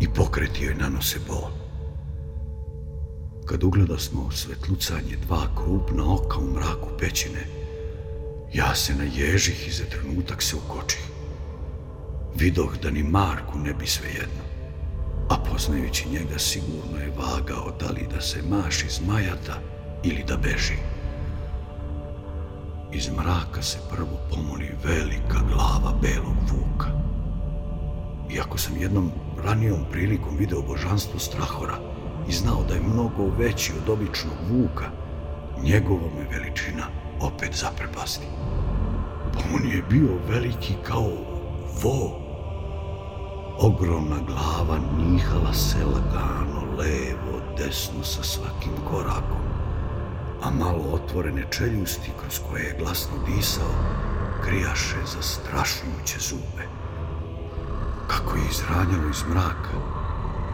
i 0.00 0.08
pokreti 0.08 0.64
joj 0.64 0.74
nanose 0.74 1.18
bol. 1.28 1.50
Kad 3.46 3.64
ugleda 3.64 3.98
smo 3.98 4.30
svetlucanje 4.30 5.16
dva 5.26 5.46
krupna 5.56 6.14
oka 6.14 6.38
u 6.38 6.54
mraku 6.54 6.88
pećine, 6.98 7.46
ja 8.54 8.74
se 8.74 8.94
naježih 8.94 9.68
i 9.68 9.72
za 9.72 9.84
trenutak 9.84 10.42
se 10.42 10.56
ukočih. 10.56 11.02
Vidoh 12.34 12.78
da 12.82 12.90
ni 12.90 13.02
Marku 13.02 13.58
ne 13.58 13.74
bi 13.74 13.86
svejedno 13.86 14.51
a 15.32 15.36
poznajući 15.50 16.08
njega 16.08 16.38
sigurno 16.38 16.98
je 16.98 17.12
vagao 17.16 17.72
da 17.80 17.90
li 17.90 18.08
da 18.14 18.20
se 18.20 18.42
maši 18.42 18.88
zmajata 18.88 19.58
ili 20.02 20.24
da 20.28 20.36
beži. 20.36 20.76
Iz 22.92 23.10
mraka 23.10 23.62
se 23.62 23.78
prvo 23.90 24.18
pomoli 24.30 24.70
velika 24.84 25.38
glava 25.48 25.98
belog 26.02 26.36
vuka. 26.52 26.86
Iako 28.34 28.58
sam 28.58 28.76
jednom 28.76 29.12
ranijom 29.44 29.84
prilikom 29.90 30.36
video 30.36 30.62
božanstvo 30.62 31.18
Strahora 31.18 31.78
i 32.28 32.32
znao 32.32 32.64
da 32.68 32.74
je 32.74 32.80
mnogo 32.80 33.26
veći 33.38 33.72
od 33.82 33.88
običnog 33.88 34.36
vuka, 34.50 34.90
njegova 35.62 36.08
me 36.16 36.38
veličina 36.38 36.86
opet 37.20 37.54
zaprepasti. 37.54 38.26
Pa 39.32 39.38
on 39.54 39.70
je 39.70 39.82
bio 39.90 40.18
veliki 40.28 40.74
kao 40.84 41.10
vo. 41.82 42.21
Ogromna 43.62 44.18
glava 44.26 44.78
nihala 44.98 45.52
se 45.52 45.78
lagano, 45.84 46.76
levo, 46.78 47.40
desno 47.58 48.04
sa 48.04 48.22
svakim 48.22 48.72
korakom 48.90 49.42
a 50.42 50.50
malo 50.50 50.84
otvorene 50.92 51.46
čeljusti 51.50 52.10
kroz 52.20 52.40
koje 52.48 52.62
je 52.62 52.76
glasno 52.78 53.12
disao, 53.26 53.74
krijaše 54.44 54.96
zastrašujuće 55.16 56.18
zube. 56.20 56.64
Kako 58.06 58.36
je 58.36 58.42
izranjalo 58.50 59.10
iz 59.10 59.22
mraka, 59.28 59.78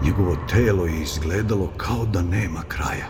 njegovo 0.03 0.37
telo 0.51 0.87
je 0.87 1.03
izgledalo 1.03 1.68
kao 1.77 2.07
da 2.07 2.23
nema 2.23 2.62
kraja. 2.68 3.09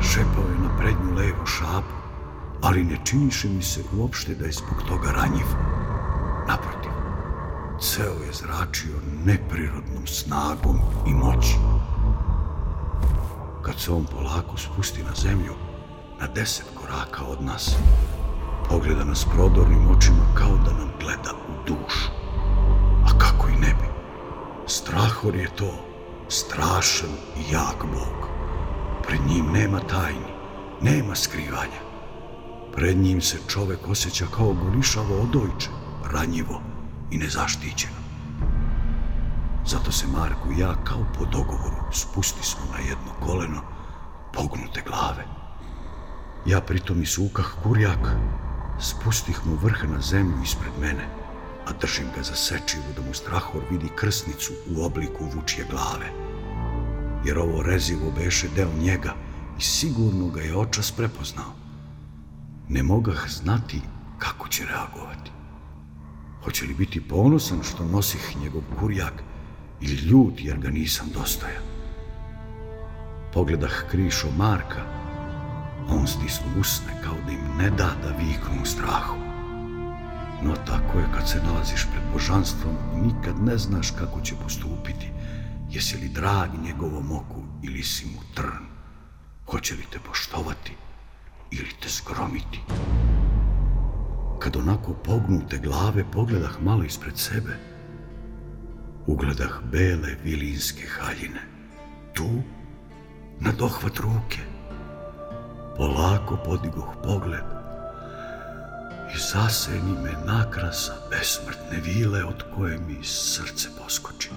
Šepao 0.00 0.50
je 0.52 0.58
na 0.58 0.76
prednju 0.78 1.14
levu 1.16 1.46
šapu, 1.46 1.96
ali 2.62 2.84
ne 2.84 2.98
činiše 3.04 3.48
mi 3.48 3.62
se 3.62 3.80
uopšte 3.98 4.34
da 4.34 4.46
je 4.46 4.52
zbog 4.52 4.82
toga 4.88 5.10
ranjiv. 5.10 5.46
Ceo 7.96 8.22
je 8.26 8.32
zračio 8.32 8.96
neprirodnom 9.24 10.06
snagom 10.06 10.80
i 11.06 11.14
moći. 11.14 11.56
Kad 13.62 13.80
se 13.80 13.92
on 13.92 14.04
polako 14.04 14.56
spusti 14.56 15.02
na 15.02 15.14
zemlju, 15.14 15.54
na 16.20 16.26
deset 16.26 16.66
koraka 16.74 17.24
od 17.24 17.42
nas, 17.42 17.76
pogleda 18.68 19.04
nas 19.04 19.26
prodornim 19.34 19.88
očima 19.90 20.34
kao 20.34 20.56
da 20.56 20.72
nam 20.72 20.90
gleda 21.00 21.32
u 21.48 21.66
dušu. 21.66 22.10
A 23.06 23.18
kako 23.18 23.48
i 23.48 23.60
ne 23.60 23.74
bi? 23.80 23.88
Strahor 24.66 25.34
je 25.34 25.48
to, 25.56 25.72
strašan 26.28 27.10
i 27.36 27.52
jak 27.52 27.84
bog. 27.92 28.28
Pred 29.06 29.20
njim 29.28 29.46
nema 29.52 29.80
tajni, 29.80 30.32
nema 30.80 31.14
skrivanja. 31.14 31.80
Pred 32.74 32.96
njim 32.96 33.20
se 33.20 33.38
čovek 33.48 33.88
osjeća 33.88 34.26
kao 34.36 34.52
golišavo 34.52 35.20
odojče, 35.22 35.70
ranjivo 36.12 36.65
i 37.10 37.18
nezaštićeno. 37.18 38.06
Zato 39.66 39.92
se 39.92 40.06
Marko 40.06 40.50
i 40.50 40.60
ja 40.60 40.74
kao 40.84 41.04
po 41.18 41.24
dogovoru 41.24 41.92
spusti 41.92 42.42
smo 42.42 42.60
na 42.72 42.78
jedno 42.78 43.12
koleno 43.20 43.62
pognute 44.32 44.82
glave. 44.86 45.24
Ja 46.46 46.60
pritom 46.60 47.02
i 47.02 47.06
sukah 47.06 47.46
kurjak, 47.62 48.08
spustih 48.80 49.40
mu 49.46 49.54
vrh 49.54 49.84
na 49.88 50.00
zemlju 50.00 50.42
ispred 50.42 50.72
mene, 50.80 51.08
a 51.66 51.72
držim 51.80 52.06
ga 52.16 52.22
za 52.22 52.34
sečivu 52.34 52.92
da 52.96 53.02
mu 53.02 53.14
strahor 53.14 53.62
vidi 53.70 53.88
krsnicu 53.96 54.52
u 54.70 54.84
obliku 54.84 55.24
vučje 55.34 55.66
glave. 55.70 56.06
Jer 57.24 57.38
ovo 57.38 57.62
rezivo 57.62 58.10
beše 58.16 58.48
deo 58.56 58.72
njega 58.80 59.14
i 59.58 59.62
sigurno 59.62 60.28
ga 60.28 60.40
je 60.40 60.56
očas 60.56 60.92
prepoznao. 60.92 61.52
Ne 62.68 62.82
mogah 62.82 63.28
znati 63.28 63.80
kako 64.18 64.48
će 64.48 64.64
reagovati. 64.64 65.35
Hoće 66.46 66.66
li 66.66 66.74
biti 66.74 67.00
ponosan 67.00 67.62
što 67.62 67.84
nosih 67.84 68.36
njegov 68.42 68.62
kurjak 68.80 69.22
ili 69.80 69.94
ljut 69.94 70.34
jer 70.38 70.58
ga 70.58 70.70
nisam 70.70 71.06
dostojan. 71.14 71.62
Pogledah 73.32 73.84
krišo 73.90 74.30
Marka, 74.36 74.82
on 75.88 76.06
stisnu 76.06 76.46
usne 76.60 77.02
kao 77.04 77.14
da 77.26 77.32
im 77.32 77.56
ne 77.58 77.70
da 77.70 77.90
da 78.02 78.16
viknu 78.18 78.62
u 78.62 78.66
strahu. 78.66 79.16
No 80.42 80.54
tako 80.66 80.98
je 80.98 81.08
kad 81.14 81.28
se 81.28 81.42
nalaziš 81.42 81.86
pred 81.92 82.02
božanstvom 82.12 82.76
i 82.94 83.00
nikad 83.00 83.42
ne 83.44 83.58
znaš 83.58 83.90
kako 83.90 84.20
će 84.20 84.34
postupiti. 84.42 85.10
Jesi 85.70 85.96
li 85.96 86.08
drag 86.08 86.50
njegovom 86.62 87.12
oku 87.12 87.42
ili 87.62 87.82
si 87.82 88.06
mu 88.06 88.20
trn? 88.34 88.66
Hoće 89.46 89.74
li 89.74 89.84
te 89.92 89.98
poštovati 89.98 90.72
ili 91.50 91.70
te 91.82 91.88
zgromiti? 91.88 92.60
Kad 94.46 94.56
onako 94.56 94.92
pognute 94.92 95.58
glave 95.58 96.04
pogledah 96.12 96.62
malo 96.62 96.84
ispred 96.84 97.18
sebe, 97.18 97.56
ugledah 99.06 99.60
bele 99.72 100.16
vilinske 100.24 100.86
haljine. 100.86 101.40
Tu, 102.14 102.28
na 103.40 103.52
dohvat 103.52 103.98
ruke, 103.98 104.38
polako 105.76 106.38
podigoh 106.44 106.94
pogled 107.04 107.44
i 109.14 109.18
zaseni 109.32 109.92
me 110.02 110.12
nakrasa 110.26 110.94
besmrtne 111.10 111.80
vile 111.84 112.24
od 112.24 112.44
koje 112.56 112.78
mi 112.78 113.04
srce 113.04 113.68
poskoči. 113.82 114.30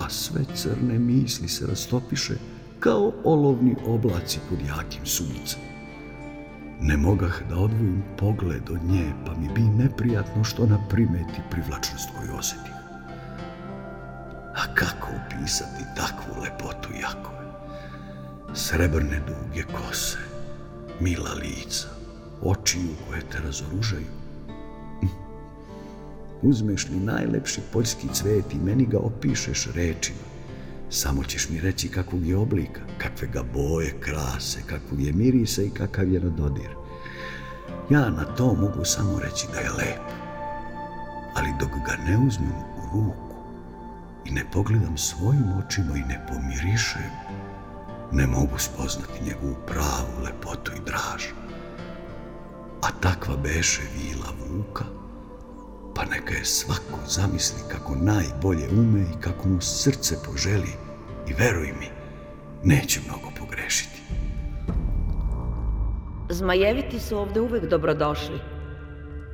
A 0.00 0.08
sve 0.08 0.44
crne 0.54 0.98
misli 0.98 1.48
se 1.48 1.66
rastopiše 1.66 2.34
kao 2.80 3.12
olovni 3.24 3.76
oblaci 3.86 4.38
pod 4.48 4.58
jakim 4.68 5.06
suncem. 5.06 5.73
Ne 6.86 6.96
mogah 6.96 7.32
da 7.48 7.56
odvojim 7.56 8.02
pogled 8.18 8.70
od 8.70 8.84
nje, 8.84 9.12
pa 9.26 9.34
mi 9.34 9.48
bi 9.54 9.60
neprijatno 9.60 10.44
što 10.44 10.66
na 10.66 10.78
primeti 10.88 11.40
privlačnost 11.50 12.08
koju 12.18 12.36
osjeti. 12.38 12.70
A 14.54 14.74
kako 14.74 15.08
opisati 15.26 15.84
takvu 15.96 16.42
lepotu 16.42 16.88
Jakove? 17.02 17.46
Srebrne 18.54 19.20
duge 19.26 19.62
kose, 19.62 20.18
mila 21.00 21.32
lica, 21.32 21.88
oči 22.42 22.78
u 22.78 23.08
koje 23.08 23.20
te 23.20 23.38
razoružaju. 23.44 24.12
Hm. 25.00 25.06
Uzmeš 26.42 26.88
li 26.88 26.96
najlepši 26.96 27.60
poljski 27.72 28.08
cvet 28.12 28.54
i 28.54 28.64
meni 28.64 28.86
ga 28.86 28.98
opišeš 28.98 29.68
rečima. 29.74 30.33
Samo 30.94 31.24
ćeš 31.24 31.48
mi 31.48 31.60
reći 31.60 31.88
kakvog 31.88 32.26
je 32.26 32.36
oblika, 32.36 32.80
kakve 32.98 33.28
ga 33.28 33.42
boje, 33.42 34.00
krase, 34.00 34.60
kakvog 34.66 35.00
je 35.00 35.12
mirisa 35.12 35.62
i 35.62 35.70
kakav 35.70 36.08
je 36.08 36.20
na 36.20 36.30
dodir. 36.30 36.70
Ja 37.90 38.10
na 38.10 38.24
to 38.24 38.54
mogu 38.54 38.84
samo 38.84 39.18
reći 39.18 39.46
da 39.52 39.58
je 39.58 39.70
lep. 39.70 40.04
Ali 41.34 41.48
dok 41.60 41.68
ga 41.68 41.96
ne 42.08 42.18
uzmem 42.26 42.52
u 42.52 42.82
ruku, 42.92 43.36
i 44.24 44.30
ne 44.30 44.44
pogledam 44.52 44.98
svojim 44.98 45.52
očima 45.66 45.96
i 45.96 46.08
ne 46.08 46.26
pomirišem, 46.28 47.12
ne 48.12 48.26
mogu 48.26 48.58
spoznati 48.58 49.24
njegovu 49.24 49.56
pravu 49.66 50.24
lepotu 50.24 50.72
i 50.72 50.84
draž. 50.86 51.24
A 52.82 52.88
takva 53.00 53.36
beše 53.36 53.82
vila 53.96 54.28
vuka, 54.48 54.84
pa 55.94 56.04
neka 56.04 56.34
je 56.34 56.44
svako 56.44 56.98
zamisli 57.06 57.62
kako 57.68 57.94
najbolje 57.94 58.68
ume 58.72 59.00
i 59.00 59.20
kako 59.20 59.48
mu 59.48 59.60
srce 59.60 60.16
poželi 60.26 60.72
i 61.28 61.32
veruj 61.38 61.72
mi, 61.80 61.88
neće 62.64 63.00
mnogo 63.06 63.30
pogrešiti. 63.38 64.02
Zmajeviti 66.30 67.00
su 67.00 67.18
ovde 67.18 67.40
uvek 67.40 67.64
dobrodošli, 67.64 68.38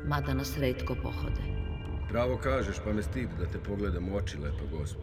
mada 0.04 0.34
nas 0.34 0.58
redko 0.58 0.94
pohode. 1.02 1.40
Pravo 2.08 2.36
kažeš, 2.36 2.76
pa 2.84 2.92
me 2.92 3.02
stid 3.02 3.28
da 3.38 3.46
te 3.46 3.58
pogledam 3.58 4.08
u 4.08 4.16
oči, 4.16 4.38
lepa 4.38 4.76
gospo. 4.78 5.02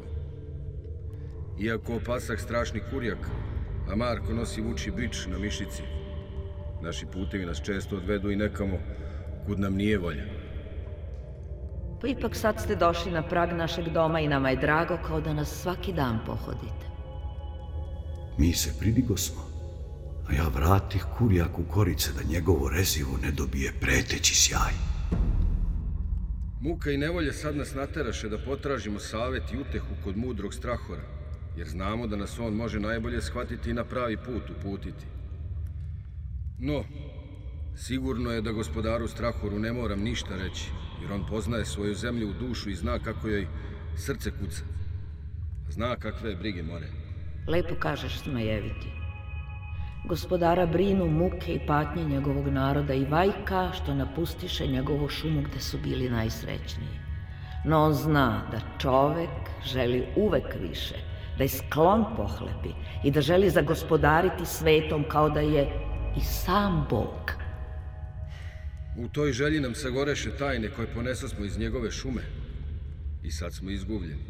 Iako 1.60 1.96
opasak 1.96 2.40
strašni 2.40 2.82
kurjak, 2.92 3.18
a 3.92 3.96
Marko 3.96 4.34
nosi 4.34 4.62
vuči 4.62 4.92
bič 4.92 5.26
na 5.28 5.38
mišici, 5.38 5.84
naši 6.82 7.06
putevi 7.06 7.46
nas 7.46 7.62
često 7.62 7.96
odvedu 7.96 8.32
i 8.32 8.36
nekamo 8.36 8.78
kud 9.46 9.60
nam 9.60 9.76
nije 9.76 9.98
volja. 9.98 10.37
Pa 12.02 12.08
ipak 12.08 12.36
sad 12.36 12.62
ste 12.62 12.76
došli 12.76 13.12
na 13.12 13.22
prag 13.22 13.54
našeg 13.54 13.90
doma 13.90 14.20
i 14.20 14.28
nama 14.28 14.50
je 14.50 14.56
drago 14.56 14.98
kao 15.08 15.22
da 15.22 15.34
nas 15.34 15.62
svaki 15.62 15.94
dan 15.94 16.20
pohodite. 16.26 16.88
Mi 18.38 18.54
se 18.54 18.80
pridigo 18.80 19.18
smo, 19.18 19.42
a 20.30 20.34
ja 20.34 20.48
vratih 20.56 21.06
kurjaku 21.18 21.64
korice 21.64 22.12
da 22.14 22.34
njegovo 22.34 22.70
rezivo 22.70 23.18
ne 23.24 23.32
dobije 23.32 23.74
preteći 23.82 24.36
sjaj. 24.36 24.74
Muka 26.62 26.92
i 26.92 26.98
nevolje 26.98 27.34
sad 27.34 27.56
nas 27.56 27.74
nateraše 27.74 28.30
da 28.30 28.38
potražimo 28.38 29.00
savet 29.00 29.44
i 29.54 29.58
utehu 29.58 29.96
kod 30.04 30.18
mudrog 30.18 30.54
strahora, 30.54 31.02
jer 31.58 31.68
znamo 31.68 32.08
da 32.08 32.16
nas 32.16 32.40
on 32.40 32.54
može 32.54 32.80
najbolje 32.80 33.22
shvatiti 33.22 33.70
i 33.70 33.74
na 33.74 33.84
pravi 33.84 34.18
put 34.18 34.50
uputiti. 34.50 35.06
No, 36.60 36.84
sigurno 37.76 38.32
je 38.32 38.42
da 38.42 38.52
gospodaru 38.52 39.08
strahoru 39.08 39.60
ne 39.60 39.74
moram 39.74 40.00
ništa 40.00 40.36
reći, 40.36 40.72
jer 41.02 41.12
on 41.12 41.26
poznaje 41.30 41.66
svoju 41.66 41.96
zemlju 41.96 42.30
u 42.30 42.34
dušu 42.34 42.70
i 42.70 42.76
zna 42.76 43.00
kako 43.00 43.28
joj 43.28 43.48
srce 43.96 44.32
kuca. 44.32 44.64
Zna 45.70 45.96
kakve 45.96 46.36
brige 46.36 46.64
more. 46.64 46.88
Lepo 47.48 47.76
kažeš, 47.80 48.20
smajeviti. 48.20 48.88
Gospodara 50.08 50.66
brinu 50.66 51.06
muke 51.06 51.54
i 51.54 51.68
patnje 51.68 52.06
njegovog 52.06 52.48
naroda 52.48 52.94
i 52.94 53.06
vajka 53.06 53.72
što 53.74 53.96
napustiše 53.96 54.68
njegovu 54.68 55.10
šumu 55.10 55.42
gde 55.42 55.60
su 55.60 55.78
bili 55.84 56.10
najsrećniji. 56.10 57.00
No 57.66 57.84
on 57.84 57.94
zna 57.94 58.44
da 58.52 58.60
čovek 58.80 59.30
želi 59.66 60.08
uvek 60.16 60.56
više, 60.62 60.96
da 61.38 61.44
je 61.44 61.50
sklon 61.50 62.06
pohlepi 62.16 62.70
i 63.04 63.12
da 63.12 63.22
želi 63.22 63.50
zagospodariti 63.50 64.46
svetom 64.46 65.04
kao 65.10 65.30
da 65.30 65.40
je 65.40 65.88
i 66.18 66.22
sam 66.22 66.86
Bog. 66.90 67.37
U 68.98 69.08
toj 69.08 69.32
želji 69.32 69.60
nam 69.60 69.76
sagoreše 69.76 70.38
tajne 70.38 70.70
koje 70.70 70.88
poneso 70.94 71.28
smo 71.28 71.46
iz 71.46 71.58
njegove 71.58 71.92
šume. 71.92 72.22
I 73.24 73.32
sad 73.32 73.54
smo 73.54 73.70
izgubljeni. 73.70 74.24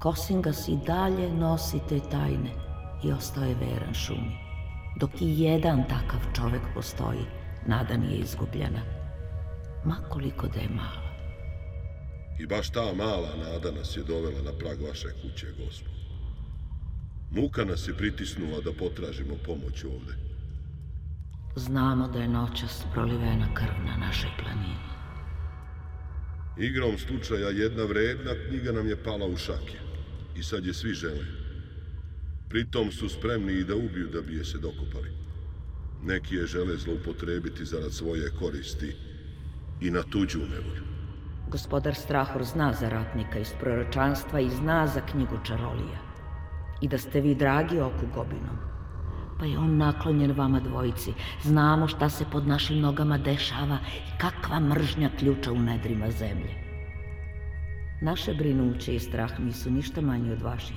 Kosingas 0.00 0.68
i 0.68 0.78
dalje 0.86 1.28
nosi 1.34 1.78
te 1.88 2.00
tajne 2.10 2.50
i 3.04 3.12
ostao 3.12 3.44
je 3.44 3.54
veran 3.54 3.94
šumi. 3.94 4.36
Dok 5.00 5.10
i 5.20 5.40
jedan 5.40 5.82
takav 5.88 6.20
čovek 6.36 6.62
postoji, 6.74 7.24
nada 7.66 7.96
nije 7.96 8.18
izgubljena. 8.18 8.82
Makoliko 9.84 10.48
da 10.48 10.60
je 10.60 10.68
mala. 10.68 11.08
I 12.38 12.46
baš 12.46 12.70
ta 12.70 12.92
mala 12.94 13.36
nada 13.36 13.70
nas 13.70 13.96
je 13.96 14.02
dovela 14.02 14.42
na 14.42 14.52
prag 14.58 14.80
vaše 14.80 15.08
kuće, 15.22 15.46
gospod. 15.58 15.92
Muka 17.30 17.64
nas 17.64 17.88
je 17.88 17.94
pritisnula 17.94 18.60
da 18.60 18.72
potražimo 18.72 19.34
pomoć 19.46 19.84
ovde. 19.84 20.27
Znamo 21.56 22.08
da 22.08 22.18
je 22.18 22.28
noćas 22.28 22.84
prolivena 22.92 23.54
krv 23.54 23.84
na 23.86 23.96
našoj 23.96 24.30
planini. 24.38 24.88
Igrom 26.58 26.98
slučaja 26.98 27.48
jedna 27.48 27.84
vredna 27.84 28.32
knjiga 28.48 28.72
nam 28.72 28.88
je 28.88 29.02
pala 29.02 29.26
u 29.26 29.36
šake. 29.36 29.78
I 30.36 30.42
sad 30.42 30.66
je 30.66 30.74
svi 30.74 30.92
žele. 30.94 31.24
Pritom 32.48 32.92
su 32.92 33.08
spremni 33.08 33.52
i 33.52 33.64
da 33.64 33.76
ubiju 33.76 34.08
da 34.12 34.20
bi 34.20 34.36
je 34.36 34.44
se 34.44 34.58
dokopali. 34.58 35.10
Neki 36.04 36.34
je 36.34 36.46
žele 36.46 36.76
zloupotrebiti 36.76 37.64
zarad 37.64 37.92
svoje 37.92 38.30
koristi 38.38 38.96
i 39.80 39.90
na 39.90 40.02
tuđu 40.02 40.38
nevolju. 40.38 40.82
Gospodar 41.50 41.94
Strahor 41.94 42.44
zna 42.44 42.72
za 42.72 42.88
ratnika 42.88 43.38
iz 43.38 43.52
proročanstva 43.60 44.40
i 44.40 44.50
zna 44.50 44.86
za 44.86 45.00
knjigu 45.00 45.38
Čarolija. 45.46 46.00
I 46.80 46.88
da 46.88 46.98
ste 46.98 47.20
vi 47.20 47.34
dragi 47.34 47.80
oku 47.80 48.06
gobinom. 48.14 48.67
Pa 49.38 49.44
je 49.44 49.58
on 49.58 49.76
naklonjen 49.76 50.32
vama 50.32 50.60
dvojici. 50.60 51.12
Znamo 51.42 51.88
šta 51.88 52.08
se 52.08 52.24
pod 52.32 52.46
našim 52.46 52.80
nogama 52.80 53.18
dešava 53.18 53.78
i 53.86 54.18
kakva 54.18 54.60
mržnja 54.60 55.10
ključa 55.18 55.52
u 55.52 55.58
nedrima 55.58 56.10
zemlje. 56.10 56.68
Naše 58.00 58.34
brinuće 58.34 58.94
i 58.94 59.00
strah 59.00 59.40
nisu 59.40 59.70
ništa 59.70 60.00
manji 60.00 60.32
od 60.32 60.42
vaših. 60.42 60.76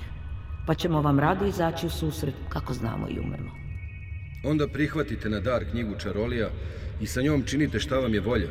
Pa 0.66 0.74
ćemo 0.74 1.02
vam 1.02 1.20
rado 1.20 1.46
izaći 1.46 1.86
u 1.86 1.90
susret 1.90 2.34
kako 2.48 2.74
znamo 2.74 3.08
i 3.08 3.18
umemo. 3.18 3.50
Onda 4.44 4.68
prihvatite 4.68 5.28
na 5.28 5.40
dar 5.40 5.64
knjigu 5.70 5.98
Čarolija 5.98 6.50
i 7.00 7.06
sa 7.06 7.22
njom 7.22 7.42
činite 7.42 7.78
šta 7.78 7.98
vam 7.98 8.14
je 8.14 8.20
volja. 8.20 8.48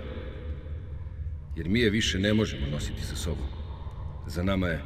Jer 1.55 1.69
mi 1.69 1.79
je 1.79 1.89
više 1.89 2.19
ne 2.19 2.33
možemo 2.33 2.67
nositi 2.71 3.01
sa 3.01 3.15
sobom. 3.15 3.47
Za 4.27 4.43
nama 4.43 4.67
je 4.67 4.83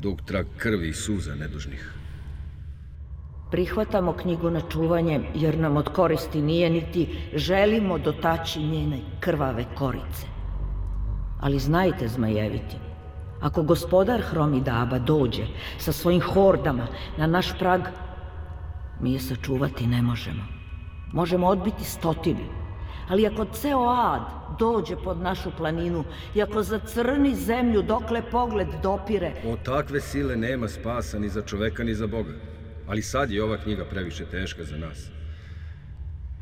dug 0.00 0.22
trag 0.26 0.46
krvi 0.56 0.88
i 0.88 0.92
suza 0.92 1.34
nedužnih. 1.34 2.03
Prihvatamo 3.54 4.12
knjigu 4.12 4.50
na 4.50 4.60
čuvanje 4.60 5.20
jer 5.34 5.58
nam 5.58 5.76
od 5.76 5.88
koristi 5.88 6.42
nije 6.42 6.70
niti 6.70 7.08
želimo 7.34 7.98
dotaći 7.98 8.62
njene 8.62 8.98
krvave 9.20 9.64
korice. 9.74 10.26
Ali 11.40 11.58
znajte, 11.58 12.08
zmajeviti, 12.08 12.76
ako 13.40 13.62
gospodar 13.62 14.20
Hromidaba 14.20 14.98
dođe 14.98 15.46
sa 15.78 15.92
svojim 15.92 16.20
hordama 16.20 16.86
na 17.18 17.26
naš 17.26 17.58
prag, 17.58 17.80
mi 19.00 19.12
je 19.12 19.20
sačuvati 19.20 19.86
ne 19.86 20.02
možemo. 20.02 20.42
Možemo 21.12 21.46
odbiti 21.46 21.84
stotinu, 21.84 22.44
ali 23.08 23.26
ako 23.26 23.44
ceo 23.44 23.88
ad 23.88 24.58
dođe 24.58 24.96
pod 24.96 25.20
našu 25.20 25.50
planinu 25.56 26.04
i 26.34 26.42
ako 26.42 26.62
zacrni 26.62 27.34
zemlju 27.34 27.82
dokle 27.82 28.22
pogled 28.30 28.68
dopire, 28.82 29.32
Od 29.52 29.62
takve 29.62 30.00
sile 30.00 30.36
nema 30.36 30.68
spasa 30.68 31.18
ni 31.18 31.28
za 31.28 31.42
čoveka 31.42 31.84
ni 31.84 31.94
za 31.94 32.06
Boga. 32.06 32.53
Ali 32.86 33.02
sad 33.02 33.30
je 33.30 33.44
ova 33.44 33.56
knjiga 33.56 33.84
previše 33.84 34.24
teška 34.24 34.64
za 34.64 34.76
nas. 34.76 34.98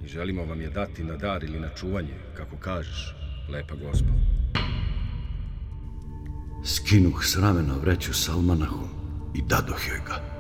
I 0.05 0.09
želimo 0.09 0.45
vam 0.45 0.61
je 0.61 0.71
dati 0.71 1.05
na 1.05 1.17
dar 1.17 1.45
ili 1.45 1.61
na 1.61 1.69
čuvanje, 1.69 2.15
kako 2.37 2.57
kažeš, 2.57 3.15
lepa 3.49 3.75
gospod. 3.75 4.15
Skinuh 6.65 7.25
s 7.25 7.37
ramena 7.37 7.75
vreću 7.75 8.15
s 8.15 8.29
almanahom 8.29 8.89
i 9.35 9.43
dadoh 9.43 9.89
joj 9.89 10.01
ga. 10.07 10.33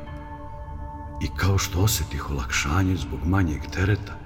I 1.23 1.27
kao 1.37 1.59
što 1.59 1.81
osjetih 1.81 2.31
olakšanje 2.31 2.97
zbog 2.97 3.21
manjeg 3.25 3.61
tereta, 3.75 4.19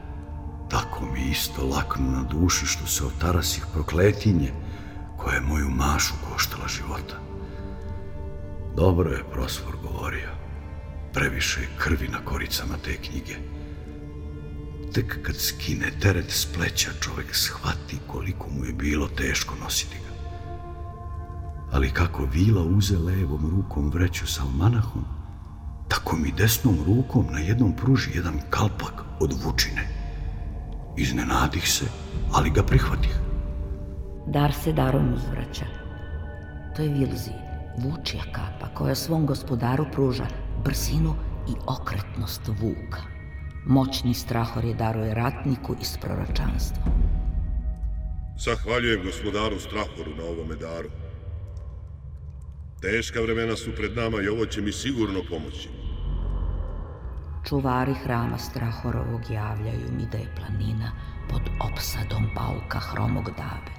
tako 0.71 1.05
mi 1.13 1.31
isto 1.31 1.67
laknu 1.67 2.11
na 2.11 2.23
duši 2.23 2.67
što 2.67 2.87
se 2.87 3.05
otarasih 3.05 3.67
prokletinje 3.73 4.53
koja 5.17 5.35
je 5.35 5.41
moju 5.41 5.69
mašu 5.69 6.15
koštala 6.31 6.69
života. 6.69 7.17
Dobro 8.77 9.11
je 9.11 9.25
Prosfor 9.33 9.77
govorio. 9.83 10.36
Previše 11.17 11.61
krvi 11.79 12.09
na 12.09 12.19
koricama 12.25 12.75
te 12.85 12.97
knjige. 12.97 13.37
Tek 14.93 15.23
kad 15.23 15.37
skine 15.37 15.91
teret 16.01 16.31
s 16.31 16.47
pleća, 16.47 16.91
čovek 17.01 17.35
shvati 17.35 17.99
koliko 18.07 18.51
mu 18.51 18.65
je 18.65 18.73
bilo 18.73 19.09
teško 19.09 19.55
nositi 19.63 19.97
ga. 19.97 20.37
Ali 21.73 21.91
kako 21.91 22.29
Vila 22.33 22.63
uze 22.63 22.99
levom 22.99 23.51
rukom 23.51 23.91
vreću 23.91 24.27
sa 24.27 24.43
almanahom, 24.43 25.05
tako 25.89 26.17
mi 26.17 26.33
desnom 26.33 26.77
rukom 26.87 27.27
na 27.33 27.39
jednom 27.39 27.77
pruži 27.77 28.11
jedan 28.15 28.41
kalpak 28.51 29.05
od 29.21 29.33
vučine. 29.45 29.89
Iznenadih 30.97 31.71
se, 31.71 31.87
ali 32.33 32.51
ga 32.51 32.63
prihvatih. 32.63 33.17
dar 34.27 34.53
se 34.55 34.73
darom 34.73 35.15
uzvraća. 35.15 35.65
To 36.77 36.83
je 36.83 36.89
Vilzi, 36.89 37.33
vučija 37.79 38.23
kapa 38.33 38.75
koja 38.75 38.95
svom 38.95 39.27
gospodaru 39.27 39.87
pruža 39.93 40.46
brzinu 40.65 41.15
i 41.49 41.53
okretnost 41.67 42.49
vuka. 42.49 43.03
Moćni 43.67 44.15
strahor 44.15 44.65
je 44.65 44.75
daruje 44.75 45.15
ratniku 45.15 45.75
iz 45.81 45.97
proročanstva. 46.01 46.83
Zahvaljujem 48.39 49.03
gospodaru 49.05 49.59
Strahoru 49.61 50.17
na 50.17 50.25
ovome 50.25 50.57
daru. 50.57 50.89
Teška 52.81 53.21
vremena 53.21 53.57
su 53.57 53.71
pred 53.77 53.97
nama 53.97 54.23
i 54.23 54.29
ovo 54.29 54.47
će 54.47 54.61
mi 54.61 54.73
sigurno 54.73 55.21
pomoći. 55.31 55.69
Čuvari 57.49 57.95
hrama 57.95 58.39
Strahorovog 58.39 59.21
javljaju 59.31 59.93
mi 59.93 60.07
da 60.13 60.19
je 60.19 60.35
planina 60.37 60.93
pod 61.31 61.43
opsadom 61.73 62.27
pauka 62.35 62.79
hromog 62.79 63.25
dabe 63.25 63.73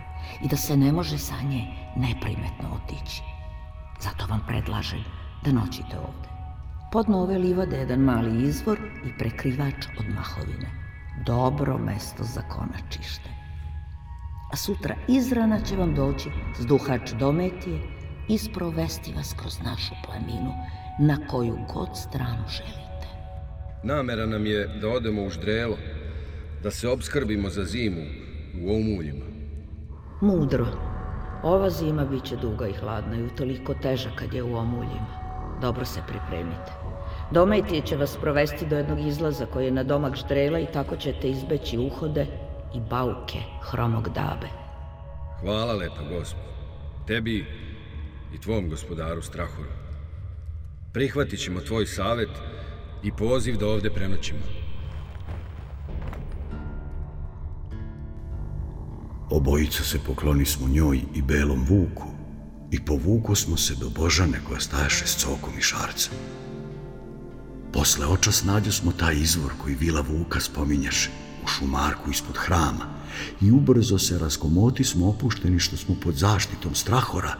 i 0.44 0.48
da 0.48 0.58
se 0.58 0.78
ne 0.78 0.92
može 0.92 1.18
sa 1.18 1.42
nje 1.42 1.64
neprimetno 1.96 2.80
otići. 2.84 3.22
Zato 4.00 4.26
vam 4.26 4.42
predlažem 4.48 5.04
da 5.44 5.52
noćite 5.52 5.98
ovde. 5.98 6.37
Pod 6.92 7.10
nove 7.10 7.38
livade 7.38 7.78
jedan 7.78 8.00
mali 8.00 8.44
izvor 8.44 8.80
i 9.06 9.18
prekrivač 9.18 9.88
od 10.00 10.06
mahovine. 10.16 10.70
Dobro 11.26 11.78
mesto 11.78 12.24
za 12.24 12.42
konačište. 12.42 13.30
A 14.54 14.56
sutra 14.56 14.96
izrana 15.08 15.60
će 15.60 15.76
vam 15.76 15.96
doći 15.96 16.30
zduhač 16.60 17.12
dometije 17.12 17.80
i 18.30 18.38
sprovesti 18.38 19.14
vas 19.14 19.36
kroz 19.40 19.60
našu 19.64 19.96
planinu 20.06 20.54
na 21.00 21.18
koju 21.28 21.58
god 21.74 21.90
stranu 21.94 22.44
želite. 22.48 23.08
Namera 23.84 24.26
nam 24.26 24.46
je 24.46 24.68
da 24.82 24.90
odemo 24.90 25.24
u 25.24 25.30
ždrelo, 25.30 25.78
da 26.64 26.72
se 26.72 26.90
obskrbimo 26.90 27.50
za 27.50 27.64
zimu 27.64 28.02
u 28.64 28.76
omuljima. 28.76 29.26
Mudro. 30.22 30.68
Ova 31.44 31.70
zima 31.70 32.06
bit 32.06 32.24
će 32.24 32.36
duga 32.36 32.68
i 32.68 32.74
hladna 32.74 33.16
i 33.16 33.24
utoliko 33.24 33.74
teža 33.74 34.10
kad 34.16 34.34
je 34.34 34.44
u 34.44 34.56
omuljima 34.56 35.17
dobro 35.62 35.86
se 35.86 36.02
pripremite. 36.08 36.72
Dometije 37.32 37.82
će 37.82 37.96
vas 37.96 38.18
provesti 38.22 38.66
do 38.66 38.78
jednog 38.78 39.00
izlaza 39.00 39.46
koji 39.46 39.66
je 39.66 39.72
na 39.72 39.84
domak 39.84 40.16
ždrela 40.16 40.60
i 40.60 40.72
tako 40.74 40.96
ćete 40.96 41.30
izbeći 41.30 41.78
uhode 41.78 42.26
i 42.76 42.80
bauke 42.90 43.40
hromog 43.62 44.10
dabe. 44.10 44.48
Hvala 45.42 45.74
lepa, 45.74 46.02
gospod. 46.10 46.42
Tebi 47.08 47.46
i 48.34 48.42
tvom 48.42 48.70
gospodaru 48.70 49.22
Strahoru. 49.22 49.70
Prihvatit 50.94 51.40
ćemo 51.40 51.60
tvoj 51.60 51.86
savet 51.86 52.30
i 53.04 53.12
poziv 53.12 53.58
da 53.58 53.68
ovde 53.68 53.90
prenoćimo. 53.90 54.40
Obojica 59.30 59.84
se 59.84 60.00
pokloni 60.08 60.46
smo 60.46 60.68
njoj 60.68 61.02
i 61.16 61.22
belom 61.22 61.66
vuku, 61.70 62.04
i 62.72 62.80
povuko 62.80 63.36
smo 63.36 63.58
se 63.58 63.76
do 63.76 63.90
Božane 63.90 64.40
koja 64.48 64.60
stajaše 64.60 65.08
s 65.08 65.16
cokom 65.16 65.58
i 65.60 65.62
šarcem. 65.62 66.14
Posle 67.74 68.06
oča 68.06 68.32
snađo 68.32 68.72
smo 68.72 68.92
taj 68.92 69.16
izvor 69.16 69.52
koji 69.64 69.76
Vila 69.76 70.02
Vuka 70.02 70.40
spominješe 70.40 71.10
u 71.44 71.48
šumarku 71.48 72.12
ispod 72.12 72.38
hrama 72.38 72.86
i 73.42 73.52
ubrzo 73.52 73.98
se 73.98 74.20
raskomoti 74.20 74.84
smo 74.84 75.10
opušteni 75.10 75.60
što 75.60 75.78
smo 75.78 75.96
pod 76.04 76.16
zaštitom 76.16 76.76
strahora 76.76 77.36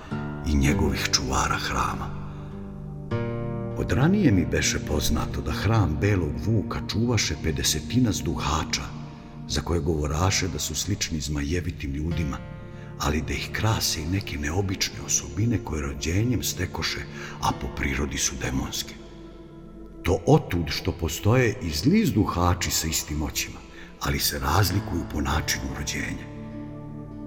i 0.48 0.56
njegovih 0.56 1.10
čuvara 1.12 1.58
hrama. 1.58 2.18
Od 3.78 3.92
ranije 3.92 4.32
mi 4.32 4.46
beše 4.46 4.80
poznato 4.80 5.42
da 5.42 5.52
hram 5.52 5.98
Belog 6.02 6.32
Vuka 6.46 6.80
čuvaše 6.88 7.36
pedesetina 7.44 8.12
zduhača, 8.12 8.82
za 9.48 9.62
koje 9.62 9.80
govoraše 9.80 10.48
da 10.48 10.60
su 10.60 10.76
slični 10.76 11.20
zmajevitim 11.20 11.94
ljudima, 11.94 12.38
ali 13.00 13.22
da 13.22 13.34
ih 13.34 13.50
krase 13.52 14.02
i 14.02 14.06
neke 14.06 14.38
neobične 14.38 15.02
osobine 15.06 15.60
koje 15.64 15.82
rođenjem 15.82 16.44
stekoše, 16.44 17.00
a 17.42 17.52
po 17.62 17.68
prirodi 17.76 18.18
su 18.18 18.36
demonske. 18.42 18.94
To 20.04 20.20
otud 20.26 20.66
što 20.68 20.92
postoje 20.92 21.56
i 21.62 21.70
zli 21.70 22.06
zduhači 22.06 22.72
sa 22.72 22.88
istim 22.88 23.22
očima, 23.22 23.60
ali 24.02 24.20
se 24.20 24.40
razlikuju 24.40 25.04
po 25.12 25.22
načinu 25.22 25.66
rođenja. 25.80 26.38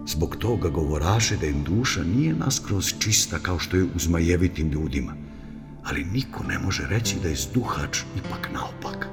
Zbog 0.07 0.37
toga 0.37 0.69
govoraše 0.69 1.37
da 1.37 1.47
im 1.47 1.63
duša 1.65 2.03
nije 2.05 2.35
naskroz 2.35 2.95
čista 2.99 3.39
kao 3.39 3.59
što 3.59 3.77
je 3.77 3.85
u 3.85 3.99
zmajevitim 3.99 4.71
ljudima, 4.71 5.15
ali 5.85 6.05
niko 6.05 6.45
ne 6.45 6.59
može 6.59 6.87
reći 6.87 7.17
da 7.23 7.29
je 7.29 7.37
zduhač 7.37 7.99
ipak 8.17 8.49
naopak. 8.53 9.07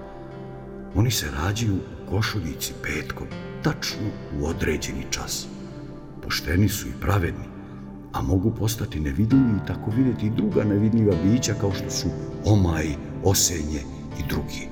Oni 0.96 1.12
se 1.12 1.32
rađaju 1.32 1.76
u 1.76 2.10
košuljici 2.10 2.74
petkom, 2.84 3.28
tačno 3.64 4.08
u 4.40 4.46
određeni 4.46 5.06
čas. 5.12 5.48
Pošteni 6.28 6.70
su 6.70 6.88
i 6.88 6.92
pravedni, 7.02 7.46
a 8.14 8.22
mogu 8.22 8.52
postati 8.56 9.00
nevidljivi 9.00 9.52
i 9.64 9.68
tako 9.68 9.92
vidjeti 9.92 10.26
i 10.26 10.30
druga 10.30 10.64
nevidljiva 10.64 11.14
bića 11.24 11.54
kao 11.54 11.72
što 11.74 11.90
su 11.90 12.08
omaj, 12.46 12.96
osenje 13.24 13.82
i 14.20 14.28
drugi. 14.30 14.68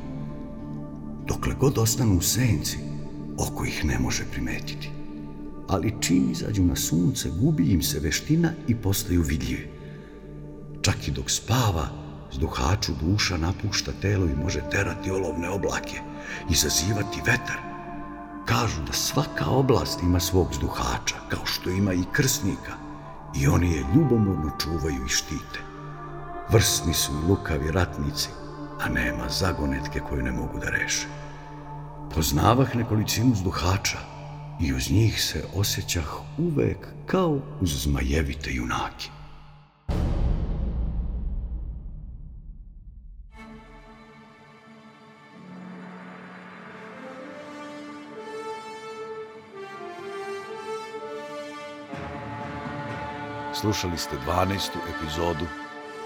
Dokle 1.27 1.53
god 1.59 1.77
ostanu 1.77 2.17
u 2.17 2.21
senci, 2.21 2.77
oko 3.37 3.65
ih 3.65 3.85
ne 3.85 3.99
može 3.99 4.23
primetiti. 4.31 4.89
Ali 5.67 5.95
čim 5.99 6.31
izađu 6.31 6.63
na 6.63 6.75
sunce, 6.75 7.29
gubi 7.29 7.63
im 7.63 7.81
se 7.81 7.99
veština 7.99 8.51
i 8.67 8.75
postaju 8.75 9.21
vidljivi. 9.21 9.69
Čak 10.81 11.07
i 11.07 11.11
dok 11.11 11.31
spava, 11.31 11.87
zduhaču 12.31 12.91
duša 13.01 13.37
napušta 13.37 13.91
telo 14.01 14.25
i 14.25 14.43
može 14.43 14.61
terati 14.71 15.11
olovne 15.11 15.49
oblake, 15.49 15.99
izazivati 16.49 17.21
vetar. 17.25 17.74
Kažu 18.45 18.81
da 18.87 18.93
svaka 18.93 19.45
oblast 19.45 20.03
ima 20.03 20.19
svog 20.19 20.53
zduhača, 20.53 21.15
kao 21.29 21.45
što 21.45 21.69
ima 21.69 21.93
i 21.93 22.03
krsnika, 22.11 22.73
i 23.35 23.47
oni 23.47 23.71
je 23.71 23.85
ljubomorno 23.95 24.51
čuvaju 24.61 25.05
i 25.05 25.09
štite. 25.09 25.59
Vrsni 26.49 26.93
su 26.93 27.11
i 27.11 27.27
lukavi 27.29 27.71
ratnici, 27.71 28.29
a 28.81 28.89
nema 28.89 29.29
zagonetke 29.29 29.99
koju 29.99 30.23
ne 30.23 30.31
mogu 30.31 30.59
da 30.59 30.69
reše. 30.69 31.07
Poznavah 32.15 32.75
nekolicinu 32.75 33.35
zduhača 33.35 33.97
i 34.59 34.73
uz 34.73 34.91
njih 34.91 35.23
se 35.23 35.43
osjećah 35.55 36.07
uvek 36.37 36.87
kao 37.05 37.39
uz 37.61 37.83
zmajevite 37.83 38.53
junake. 38.53 39.14
Slušali 53.65 53.97
ste 53.97 54.15
12. 54.27 54.69
epizodu 54.95 55.45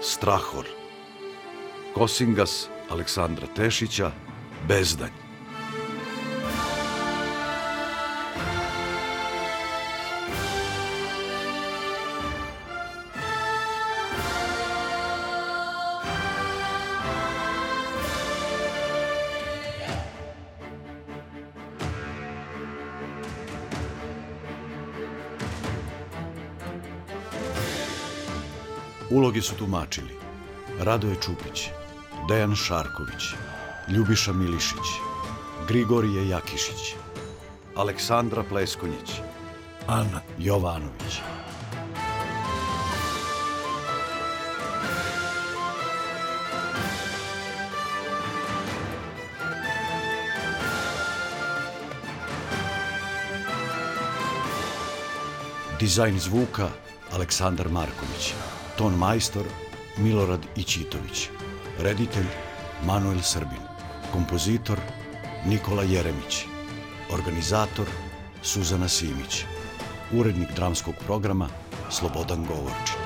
Strahor. 0.02 0.64
Kosingas 1.94 2.68
Aleksandra 2.90 3.46
Tešića, 3.56 4.10
Bezdanj. 4.68 5.29
Uloge 29.30 29.42
su 29.42 29.54
tumačili 29.54 30.14
Radoje 30.80 31.14
Čupić, 31.22 31.68
Dejan 32.28 32.56
Šarković, 32.56 33.24
Ljubiša 33.88 34.32
Milišić, 34.32 34.88
Grigorije 35.68 36.28
Jakišić, 36.28 36.94
Aleksandra 37.76 38.42
Pleskonjić, 38.42 39.10
Ana 39.86 40.20
Jovanović. 40.38 41.20
Dizajn 55.80 56.18
zvuka 56.18 56.68
Aleksandar 57.12 57.68
Marković. 57.68 58.34
Ton 58.80 58.94
majstor 58.98 59.44
Milorad 59.96 60.46
Ićitović. 60.56 61.28
Reditelj 61.78 62.26
Manuel 62.86 63.20
Srbin. 63.22 63.60
Kompozitor 64.12 64.78
Nikola 65.46 65.82
Jeremić. 65.82 66.44
Organizator 67.12 67.86
Suzana 68.42 68.88
Simić. 68.88 69.44
Urednik 70.12 70.48
dramskog 70.56 70.94
programa 71.06 71.48
Slobodan 71.90 72.46
Govorčić. 72.46 72.99